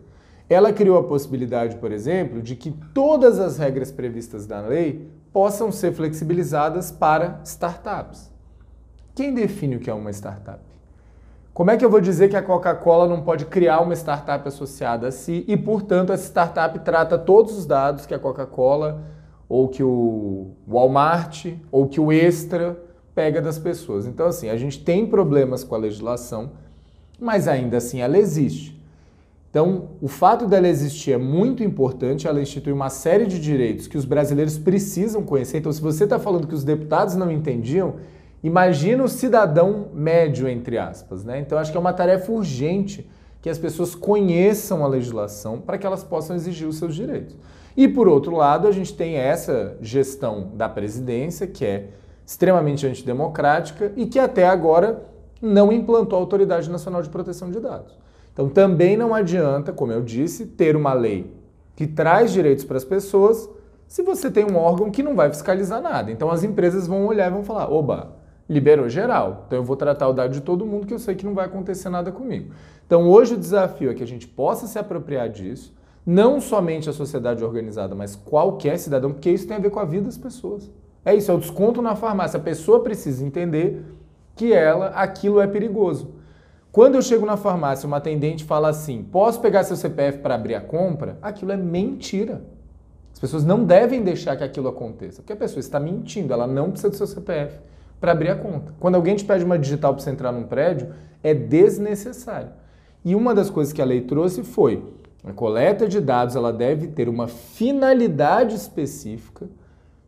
Ela 0.48 0.72
criou 0.72 0.96
a 0.96 1.02
possibilidade, 1.02 1.76
por 1.76 1.90
exemplo, 1.90 2.40
de 2.40 2.54
que 2.54 2.70
todas 2.94 3.40
as 3.40 3.58
regras 3.58 3.90
previstas 3.90 4.46
na 4.46 4.60
lei 4.60 5.10
possam 5.32 5.72
ser 5.72 5.92
flexibilizadas 5.92 6.92
para 6.92 7.40
startups. 7.44 8.30
Quem 9.14 9.34
define 9.34 9.76
o 9.76 9.80
que 9.80 9.90
é 9.90 9.94
uma 9.94 10.10
startup? 10.10 10.75
Como 11.56 11.70
é 11.70 11.76
que 11.78 11.82
eu 11.82 11.88
vou 11.88 12.02
dizer 12.02 12.28
que 12.28 12.36
a 12.36 12.42
Coca-Cola 12.42 13.08
não 13.08 13.22
pode 13.22 13.46
criar 13.46 13.80
uma 13.80 13.94
startup 13.94 14.46
associada 14.46 15.08
a 15.08 15.10
si 15.10 15.42
e, 15.48 15.56
portanto, 15.56 16.12
essa 16.12 16.26
startup 16.26 16.78
trata 16.80 17.16
todos 17.16 17.56
os 17.56 17.64
dados 17.64 18.04
que 18.04 18.12
a 18.12 18.18
Coca-Cola 18.18 19.02
ou 19.48 19.66
que 19.66 19.82
o 19.82 20.50
Walmart 20.68 21.46
ou 21.72 21.88
que 21.88 21.98
o 21.98 22.12
Extra 22.12 22.78
pega 23.14 23.40
das 23.40 23.58
pessoas? 23.58 24.06
Então, 24.06 24.26
assim, 24.26 24.50
a 24.50 24.56
gente 24.58 24.84
tem 24.84 25.06
problemas 25.06 25.64
com 25.64 25.74
a 25.74 25.78
legislação, 25.78 26.50
mas 27.18 27.48
ainda 27.48 27.78
assim 27.78 28.02
ela 28.02 28.18
existe. 28.18 28.78
Então, 29.48 29.92
o 30.02 30.08
fato 30.08 30.46
dela 30.46 30.68
existir 30.68 31.12
é 31.12 31.16
muito 31.16 31.64
importante, 31.64 32.28
ela 32.28 32.42
institui 32.42 32.74
uma 32.74 32.90
série 32.90 33.24
de 33.24 33.40
direitos 33.40 33.86
que 33.86 33.96
os 33.96 34.04
brasileiros 34.04 34.58
precisam 34.58 35.22
conhecer. 35.22 35.56
Então, 35.56 35.72
se 35.72 35.80
você 35.80 36.04
está 36.04 36.18
falando 36.18 36.46
que 36.46 36.54
os 36.54 36.64
deputados 36.64 37.16
não 37.16 37.32
entendiam, 37.32 37.94
Imagina 38.42 39.02
o 39.02 39.08
cidadão 39.08 39.88
médio, 39.92 40.48
entre 40.48 40.78
aspas. 40.78 41.24
Né? 41.24 41.40
Então, 41.40 41.58
acho 41.58 41.70
que 41.70 41.76
é 41.76 41.80
uma 41.80 41.92
tarefa 41.92 42.30
urgente 42.30 43.08
que 43.40 43.50
as 43.50 43.58
pessoas 43.58 43.94
conheçam 43.94 44.84
a 44.84 44.88
legislação 44.88 45.60
para 45.60 45.78
que 45.78 45.86
elas 45.86 46.02
possam 46.02 46.34
exigir 46.34 46.66
os 46.66 46.78
seus 46.78 46.94
direitos. 46.94 47.36
E, 47.76 47.86
por 47.86 48.08
outro 48.08 48.34
lado, 48.34 48.66
a 48.66 48.72
gente 48.72 48.94
tem 48.94 49.16
essa 49.16 49.76
gestão 49.80 50.50
da 50.54 50.68
presidência, 50.68 51.46
que 51.46 51.64
é 51.64 51.88
extremamente 52.26 52.86
antidemocrática 52.86 53.92
e 53.96 54.06
que 54.06 54.18
até 54.18 54.48
agora 54.48 55.04
não 55.40 55.70
implantou 55.70 56.18
a 56.18 56.22
Autoridade 56.22 56.70
Nacional 56.70 57.02
de 57.02 57.08
Proteção 57.08 57.50
de 57.50 57.60
Dados. 57.60 57.96
Então, 58.32 58.48
também 58.48 58.96
não 58.96 59.14
adianta, 59.14 59.72
como 59.72 59.92
eu 59.92 60.02
disse, 60.02 60.46
ter 60.46 60.74
uma 60.74 60.92
lei 60.92 61.32
que 61.76 61.86
traz 61.86 62.32
direitos 62.32 62.64
para 62.64 62.78
as 62.78 62.84
pessoas 62.84 63.48
se 63.86 64.02
você 64.02 64.30
tem 64.30 64.44
um 64.44 64.56
órgão 64.56 64.90
que 64.90 65.02
não 65.02 65.14
vai 65.14 65.30
fiscalizar 65.30 65.80
nada. 65.80 66.10
Então, 66.10 66.30
as 66.30 66.42
empresas 66.42 66.86
vão 66.86 67.06
olhar 67.06 67.28
e 67.28 67.32
vão 67.32 67.44
falar: 67.44 67.70
oba, 67.70 68.15
liberou 68.48 68.88
geral. 68.88 69.44
Então 69.46 69.58
eu 69.58 69.64
vou 69.64 69.76
tratar 69.76 70.08
o 70.08 70.12
dado 70.12 70.32
de 70.32 70.40
todo 70.40 70.66
mundo 70.66 70.86
que 70.86 70.94
eu 70.94 70.98
sei 70.98 71.14
que 71.14 71.26
não 71.26 71.34
vai 71.34 71.46
acontecer 71.46 71.88
nada 71.88 72.12
comigo. 72.12 72.52
Então 72.86 73.08
hoje 73.08 73.34
o 73.34 73.38
desafio 73.38 73.90
é 73.90 73.94
que 73.94 74.02
a 74.02 74.06
gente 74.06 74.26
possa 74.26 74.66
se 74.66 74.78
apropriar 74.78 75.28
disso, 75.28 75.74
não 76.04 76.40
somente 76.40 76.88
a 76.88 76.92
sociedade 76.92 77.44
organizada, 77.44 77.94
mas 77.94 78.14
qualquer 78.14 78.78
cidadão, 78.78 79.12
porque 79.12 79.30
isso 79.30 79.46
tem 79.46 79.56
a 79.56 79.60
ver 79.60 79.70
com 79.70 79.80
a 79.80 79.84
vida 79.84 80.04
das 80.04 80.16
pessoas. 80.16 80.70
É 81.04 81.14
isso, 81.14 81.30
é 81.30 81.34
o 81.34 81.38
desconto 81.38 81.82
na 81.82 81.96
farmácia. 81.96 82.38
A 82.38 82.42
pessoa 82.42 82.80
precisa 82.80 83.24
entender 83.24 83.84
que 84.36 84.52
ela, 84.52 84.88
aquilo 84.88 85.40
é 85.40 85.46
perigoso. 85.46 86.14
Quando 86.70 86.94
eu 86.96 87.02
chego 87.02 87.24
na 87.24 87.36
farmácia, 87.36 87.86
uma 87.86 87.96
atendente 87.96 88.44
fala 88.44 88.68
assim: 88.68 89.02
posso 89.02 89.40
pegar 89.40 89.64
seu 89.64 89.76
CPF 89.76 90.18
para 90.18 90.34
abrir 90.34 90.54
a 90.54 90.60
compra? 90.60 91.18
Aquilo 91.22 91.52
é 91.52 91.56
mentira. 91.56 92.44
As 93.12 93.18
pessoas 93.18 93.44
não 93.44 93.64
devem 93.64 94.02
deixar 94.02 94.36
que 94.36 94.44
aquilo 94.44 94.68
aconteça, 94.68 95.22
porque 95.22 95.32
a 95.32 95.36
pessoa 95.36 95.58
está 95.58 95.80
mentindo, 95.80 96.34
ela 96.34 96.46
não 96.46 96.70
precisa 96.70 96.90
do 96.90 96.96
seu 96.96 97.06
CPF 97.06 97.58
para 98.00 98.12
abrir 98.12 98.30
a 98.30 98.36
conta. 98.36 98.74
Quando 98.78 98.94
alguém 98.94 99.16
te 99.16 99.24
pede 99.24 99.44
uma 99.44 99.58
digital 99.58 99.94
para 99.94 100.02
você 100.02 100.10
entrar 100.10 100.32
num 100.32 100.44
prédio, 100.44 100.88
é 101.22 101.32
desnecessário. 101.34 102.50
E 103.04 103.14
uma 103.14 103.34
das 103.34 103.50
coisas 103.50 103.72
que 103.72 103.82
a 103.82 103.84
lei 103.84 104.00
trouxe 104.00 104.42
foi 104.42 104.82
a 105.26 105.32
coleta 105.32 105.88
de 105.88 106.00
dados 106.00 106.36
ela 106.36 106.52
deve 106.52 106.86
ter 106.86 107.08
uma 107.08 107.26
finalidade 107.26 108.54
específica 108.54 109.48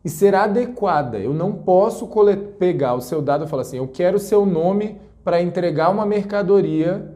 e 0.04 0.08
ser 0.08 0.32
adequada. 0.32 1.18
Eu 1.18 1.34
não 1.34 1.52
posso 1.52 2.08
pegar 2.56 2.94
o 2.94 3.00
seu 3.00 3.20
dado 3.20 3.44
e 3.44 3.48
falar 3.48 3.62
assim, 3.62 3.78
eu 3.78 3.88
quero 3.88 4.16
o 4.16 4.20
seu 4.20 4.46
nome 4.46 5.00
para 5.24 5.42
entregar 5.42 5.90
uma 5.90 6.06
mercadoria, 6.06 7.12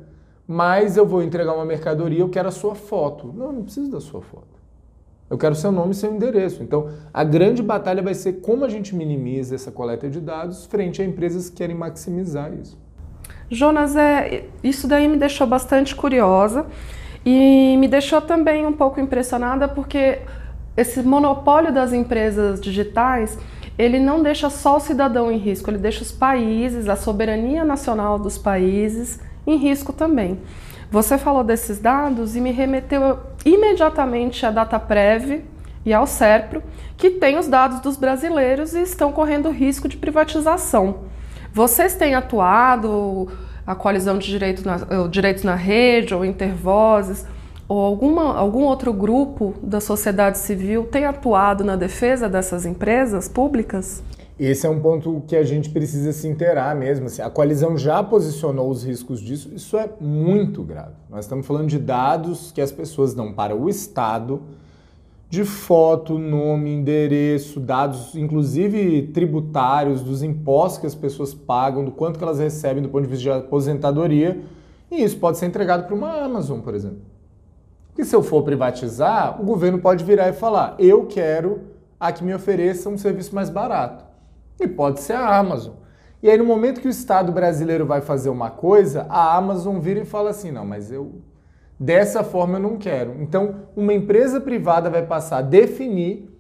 mas 0.49 0.97
eu 0.97 1.07
vou 1.07 1.23
entregar 1.23 1.55
uma 1.55 1.65
mercadoria, 1.65 2.19
eu 2.19 2.29
quero 2.29 2.49
a 2.49 2.53
sua 2.53 2.75
foto. 2.75 3.33
Não, 3.33 3.53
não 3.53 3.63
preciso 3.63 3.89
da 3.89 4.01
sua 4.01 4.21
foto. 4.21 4.52
Eu 5.33 5.39
quero 5.39 5.55
seu 5.55 5.73
nome 5.73 5.93
e 5.93 5.95
seu 5.95 6.15
endereço. 6.15 6.63
Então, 6.63 6.91
a 7.11 7.25
grande 7.25 7.63
batalha 7.63 8.03
vai 8.03 8.13
ser 8.13 8.35
como 8.43 8.67
a 8.67 8.69
gente 8.69 8.95
minimiza 8.95 9.55
essa 9.55 9.73
coleta 9.73 10.07
de 10.07 10.21
dados 10.21 10.67
frente 10.67 11.01
a 11.01 11.07
empresas 11.07 11.49
que 11.49 11.57
querem 11.57 11.75
maximizar 11.75 12.53
isso. 12.53 12.79
Jonas, 13.51 13.97
é, 13.97 14.45
isso 14.63 14.87
daí 14.87 15.09
me 15.09 15.17
deixou 15.17 15.47
bastante 15.47 15.97
curiosa 15.97 16.67
e 17.25 17.79
me 17.79 17.89
deixou 17.89 18.21
também 18.21 18.67
um 18.67 18.75
pouco 18.75 19.01
impressionada 19.01 19.67
porque 19.67 20.19
esse 20.77 21.03
monopólio 21.03 21.73
das 21.73 21.95
empresas 21.95 22.61
digitais 22.61 23.39
ele 23.79 23.99
não 23.99 24.23
deixa 24.23 24.51
só 24.51 24.77
o 24.77 24.81
cidadão 24.81 25.33
em 25.33 25.39
risco, 25.39 25.71
ele 25.71 25.79
deixa 25.79 26.03
os 26.03 26.13
países, 26.13 26.91
a 26.91 26.97
soberania 26.97 27.65
nacional 27.65 28.19
dos 28.19 28.37
países 28.37 29.19
em 29.47 29.57
risco 29.57 29.95
também. 29.95 30.39
Você 30.91 31.17
falou 31.17 31.43
desses 31.43 31.79
dados 31.79 32.37
e 32.37 32.41
me 32.41 32.51
remeteu 32.51 33.19
imediatamente 33.45 34.45
à 34.47 34.51
DataPrev 34.51 35.45
e 35.85 35.93
ao 35.93 36.07
SERPRO, 36.07 36.63
que 36.97 37.11
têm 37.11 37.39
os 37.39 37.49
dados 37.49 37.81
dos 37.81 37.97
brasileiros 37.97 38.75
e 38.75 38.83
estão 38.83 39.11
correndo 39.11 39.51
risco 39.51 39.89
de 39.89 39.97
privatização. 39.97 41.01
Vocês 41.53 41.95
têm 41.95 42.15
atuado, 42.15 43.29
a 43.67 43.75
coalizão 43.75 44.19
de 44.19 44.27
direitos 44.27 44.65
na, 44.65 44.77
direitos 45.11 45.43
na 45.43 45.55
rede 45.55 46.15
ou 46.15 46.25
Intervozes, 46.25 47.27
ou 47.69 47.81
alguma, 47.81 48.37
algum 48.37 48.65
outro 48.65 48.93
grupo 48.93 49.55
da 49.63 49.81
sociedade 49.81 50.39
civil 50.39 50.85
tem 50.85 51.05
atuado 51.05 51.65
na 51.65 51.77
defesa 51.77 52.29
dessas 52.29 52.67
empresas 52.67 53.29
públicas? 53.29 54.03
Esse 54.45 54.67
é 54.67 54.69
um 54.69 54.81
ponto 54.81 55.23
que 55.29 55.37
a 55.37 55.45
gente 55.45 55.71
precisa 55.71 56.13
se 56.13 56.27
inteirar 56.27 56.75
mesmo. 56.75 57.07
Assim, 57.07 57.23
a 57.23 57.31
coalizão 57.31 57.79
já 57.79 58.03
posicionou 58.03 58.69
os 58.69 58.83
riscos 58.83 59.21
disso, 59.21 59.53
isso 59.55 59.77
é 59.77 59.89
muito 60.01 60.65
grave. 60.65 60.97
Nós 61.09 61.27
estamos 61.27 61.47
falando 61.47 61.69
de 61.69 61.79
dados 61.79 62.51
que 62.51 62.61
as 62.61 62.73
pessoas 62.73 63.15
dão 63.15 63.33
para 63.33 63.55
o 63.55 63.69
Estado, 63.69 64.43
de 65.31 65.45
foto, 65.45 66.19
nome, 66.19 66.75
endereço, 66.75 67.61
dados 67.61 68.17
inclusive 68.17 69.13
tributários, 69.15 70.03
dos 70.03 70.25
impostos 70.25 70.81
que 70.81 70.87
as 70.89 70.95
pessoas 70.97 71.33
pagam, 71.33 71.85
do 71.85 71.93
quanto 71.93 72.19
que 72.19 72.25
elas 72.25 72.41
recebem 72.41 72.83
do 72.83 72.89
ponto 72.89 73.05
de 73.05 73.11
vista 73.11 73.23
de 73.23 73.31
aposentadoria, 73.31 74.41
e 74.91 75.05
isso 75.05 75.19
pode 75.19 75.39
ser 75.39 75.47
entregado 75.47 75.87
para 75.87 75.95
uma 75.95 76.21
Amazon, 76.21 76.59
por 76.59 76.75
exemplo. 76.75 76.99
Porque 77.91 78.05
se 78.05 78.17
eu 78.17 78.25
for 78.25 78.43
privatizar, 78.43 79.41
o 79.41 79.45
governo 79.45 79.79
pode 79.79 80.03
virar 80.03 80.29
e 80.31 80.33
falar: 80.33 80.75
eu 80.81 81.07
quero 81.07 81.61
a 82.01 82.11
que 82.11 82.25
me 82.25 82.35
ofereça 82.35 82.89
um 82.89 82.99
serviço 82.99 83.33
mais 83.33 83.49
barato. 83.49 84.11
E 84.61 84.69
pode 84.69 85.01
ser 85.01 85.15
a 85.15 85.37
Amazon. 85.37 85.75
E 86.23 86.31
aí, 86.31 86.39
no 86.39 86.45
momento 86.45 86.81
que 86.81 86.87
o 86.87 86.91
Estado 86.91 87.33
brasileiro 87.33 87.85
vai 87.85 88.01
fazer 88.01 88.31
uma 88.31 88.49
coisa, 88.49 89.07
a 89.09 89.37
Amazon 89.37 89.79
vira 89.79 90.01
e 90.01 90.05
fala 90.05 90.31
assim: 90.31 90.51
não, 90.53 90.65
mas 90.65 90.91
eu. 90.91 91.13
Dessa 91.79 92.23
forma 92.23 92.59
eu 92.59 92.63
não 92.63 92.79
quero. 92.79 93.21
Então, 93.21 93.63
uma 93.75 93.93
empresa 93.93 94.41
privada 94.41 94.89
vai 94.89 95.05
passar 95.05 95.39
a 95.39 95.43
definir 95.43 96.31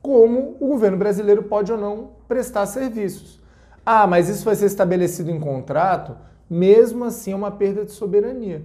como 0.00 0.56
o 0.60 0.68
governo 0.68 0.96
brasileiro 0.96 1.42
pode 1.42 1.72
ou 1.72 1.78
não 1.78 2.10
prestar 2.28 2.66
serviços. 2.66 3.40
Ah, 3.84 4.06
mas 4.06 4.28
isso 4.28 4.44
vai 4.44 4.54
ser 4.54 4.66
estabelecido 4.66 5.30
em 5.30 5.40
contrato? 5.40 6.16
Mesmo 6.48 7.04
assim, 7.04 7.32
é 7.32 7.36
uma 7.36 7.50
perda 7.50 7.84
de 7.84 7.90
soberania. 7.90 8.64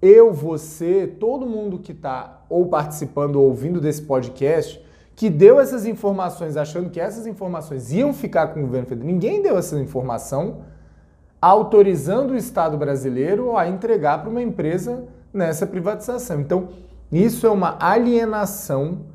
Eu, 0.00 0.32
você, 0.32 1.06
todo 1.06 1.46
mundo 1.46 1.78
que 1.78 1.92
está 1.92 2.44
ou 2.50 2.66
participando 2.66 3.36
ou 3.36 3.46
ouvindo 3.46 3.80
desse 3.80 4.02
podcast, 4.02 4.84
que 5.18 5.28
deu 5.28 5.58
essas 5.58 5.84
informações 5.84 6.56
achando 6.56 6.90
que 6.90 7.00
essas 7.00 7.26
informações 7.26 7.90
iam 7.90 8.14
ficar 8.14 8.54
com 8.54 8.60
o 8.60 8.62
governo 8.62 8.86
federal. 8.86 9.12
Ninguém 9.12 9.42
deu 9.42 9.58
essa 9.58 9.76
informação 9.76 10.58
autorizando 11.42 12.34
o 12.34 12.36
Estado 12.36 12.76
brasileiro 12.76 13.56
a 13.56 13.66
entregar 13.66 14.20
para 14.20 14.30
uma 14.30 14.40
empresa 14.40 15.06
nessa 15.34 15.66
privatização. 15.66 16.40
Então, 16.40 16.68
isso 17.10 17.44
é 17.48 17.50
uma 17.50 17.76
alienação 17.80 19.06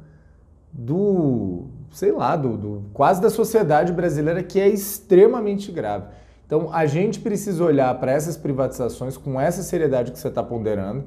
do, 0.74 1.68
sei 1.90 2.12
lá, 2.12 2.36
do, 2.36 2.58
do, 2.58 2.84
quase 2.92 3.22
da 3.22 3.30
sociedade 3.30 3.94
brasileira 3.94 4.44
que 4.44 4.60
é 4.60 4.68
extremamente 4.68 5.72
grave. 5.72 6.08
Então, 6.46 6.68
a 6.74 6.86
gente 6.86 7.22
precisa 7.22 7.64
olhar 7.64 7.98
para 7.98 8.12
essas 8.12 8.36
privatizações 8.36 9.16
com 9.16 9.40
essa 9.40 9.64
seriedade 9.64 10.12
que 10.12 10.20
você 10.20 10.28
está 10.28 10.44
ponderando. 10.44 11.06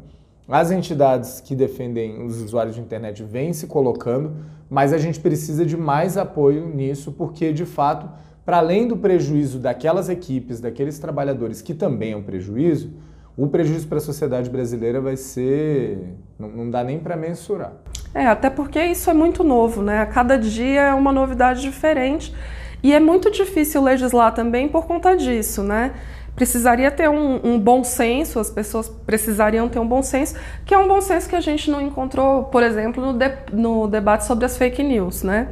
As 0.48 0.70
entidades 0.70 1.40
que 1.40 1.56
defendem 1.56 2.24
os 2.24 2.40
usuários 2.40 2.76
de 2.76 2.80
internet 2.80 3.22
vêm 3.24 3.52
se 3.52 3.66
colocando, 3.66 4.36
mas 4.70 4.92
a 4.92 4.98
gente 4.98 5.18
precisa 5.18 5.66
de 5.66 5.76
mais 5.76 6.16
apoio 6.16 6.68
nisso, 6.68 7.10
porque 7.10 7.52
de 7.52 7.64
fato, 7.64 8.08
para 8.44 8.58
além 8.58 8.86
do 8.86 8.96
prejuízo 8.96 9.58
daquelas 9.58 10.08
equipes, 10.08 10.60
daqueles 10.60 11.00
trabalhadores 11.00 11.60
que 11.60 11.74
também 11.74 12.12
é 12.12 12.16
um 12.16 12.22
prejuízo, 12.22 12.92
o 13.36 13.48
prejuízo 13.48 13.88
para 13.88 13.98
a 13.98 14.00
sociedade 14.00 14.48
brasileira 14.48 15.00
vai 15.00 15.16
ser. 15.16 16.14
não, 16.38 16.48
não 16.48 16.70
dá 16.70 16.82
nem 16.82 16.98
para 16.98 17.16
mensurar. 17.16 17.72
É, 18.14 18.26
até 18.26 18.48
porque 18.48 18.82
isso 18.82 19.10
é 19.10 19.14
muito 19.14 19.44
novo, 19.44 19.82
né? 19.82 19.98
A 19.98 20.06
cada 20.06 20.38
dia 20.38 20.80
é 20.80 20.94
uma 20.94 21.12
novidade 21.12 21.60
diferente. 21.60 22.34
E 22.82 22.94
é 22.94 23.00
muito 23.00 23.30
difícil 23.30 23.82
legislar 23.82 24.32
também 24.32 24.68
por 24.68 24.86
conta 24.86 25.14
disso, 25.16 25.62
né? 25.62 25.92
Precisaria 26.36 26.90
ter 26.90 27.08
um, 27.08 27.40
um, 27.42 27.58
bom 27.58 27.82
senso, 27.82 28.38
as 28.38 28.50
pessoas 28.50 28.88
precisariam 28.88 29.68
ter 29.68 29.78
um 29.78 29.88
bom 29.88 30.02
senso, 30.02 30.36
que 30.66 30.74
é 30.74 30.78
um 30.78 30.86
bom 30.86 31.00
senso 31.00 31.28
que 31.28 31.34
a 31.34 31.40
gente 31.40 31.70
não 31.70 31.80
encontrou, 31.80 32.44
por 32.44 32.62
exemplo, 32.62 33.04
no, 33.04 33.18
de, 33.18 33.32
no 33.52 33.88
debate 33.88 34.26
sobre 34.26 34.44
as 34.44 34.56
fake 34.56 34.82
news, 34.82 35.22
né? 35.22 35.48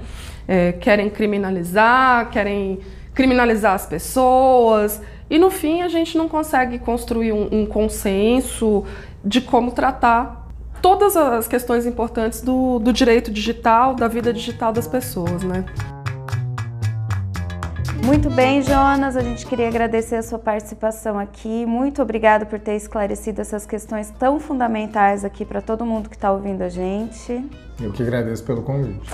É, 0.47 0.73
querem 0.73 1.09
criminalizar, 1.09 2.31
querem 2.31 2.81
criminalizar 3.15 3.73
as 3.73 3.87
pessoas, 3.87 5.01
e 5.31 5.39
no 5.39 5.51
fim 5.51 5.81
a 5.81 5.89
gente 5.89 6.19
não 6.19 6.29
consegue 6.29 6.79
construir 6.79 7.33
um, 7.33 7.49
um 7.51 7.67
consenso 7.67 8.85
de 9.25 9.41
como 9.41 9.73
tratar 9.73 10.45
todas 10.83 11.17
as 11.17 11.49
questões 11.49 11.87
importantes 11.87 12.43
do, 12.43 12.79
do 12.79 12.93
direito 12.93 13.31
digital, 13.31 13.95
da 13.95 14.07
vida 14.07 14.35
digital 14.35 14.71
das 14.71 14.87
pessoas, 14.87 15.43
né? 15.43 15.65
Muito 18.05 18.29
bem, 18.29 18.61
Jonas, 18.61 19.17
a 19.17 19.23
gente 19.23 19.47
queria 19.47 19.67
agradecer 19.67 20.17
a 20.17 20.23
sua 20.23 20.39
participação 20.39 21.19
aqui. 21.19 21.65
Muito 21.65 22.03
obrigada 22.03 22.45
por 22.45 22.61
ter 22.61 22.77
esclarecido 22.77 23.41
essas 23.41 23.65
questões 23.65 24.11
tão 24.11 24.39
fundamentais 24.39 25.25
aqui 25.25 25.43
para 25.43 25.63
todo 25.63 25.87
mundo 25.87 26.11
que 26.11 26.15
está 26.15 26.31
ouvindo 26.31 26.61
a 26.61 26.69
gente. 26.69 27.43
Eu 27.81 27.91
que 27.93 28.03
agradeço 28.03 28.45
pelo 28.45 28.63
convite. 28.63 29.11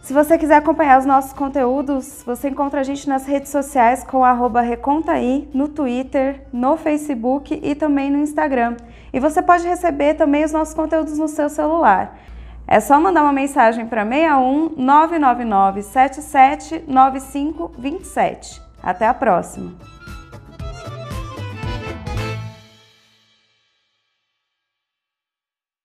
Se 0.00 0.12
você 0.12 0.38
quiser 0.38 0.54
acompanhar 0.54 1.00
os 1.00 1.04
nossos 1.04 1.32
conteúdos, 1.32 2.22
você 2.24 2.48
encontra 2.48 2.78
a 2.78 2.84
gente 2.84 3.08
nas 3.08 3.26
redes 3.26 3.50
sociais 3.50 4.04
com 4.04 4.22
recontaí, 4.60 5.48
no 5.52 5.66
Twitter, 5.66 6.42
no 6.52 6.76
Facebook 6.76 7.58
e 7.60 7.74
também 7.74 8.08
no 8.08 8.18
Instagram. 8.18 8.76
E 9.12 9.18
você 9.18 9.42
pode 9.42 9.66
receber 9.66 10.14
também 10.14 10.44
os 10.44 10.52
nossos 10.52 10.74
conteúdos 10.74 11.18
no 11.18 11.26
seu 11.26 11.48
celular. 11.48 12.16
É 12.66 12.80
só 12.80 12.98
mandar 13.00 13.22
uma 13.22 13.32
mensagem 13.32 13.86
para 13.86 14.04
61 14.04 14.74
999 14.76 15.82
77 15.82 16.84
95 16.86 17.72
27. 17.78 18.62
Até 18.82 19.06
a 19.06 19.14
próxima! 19.14 19.91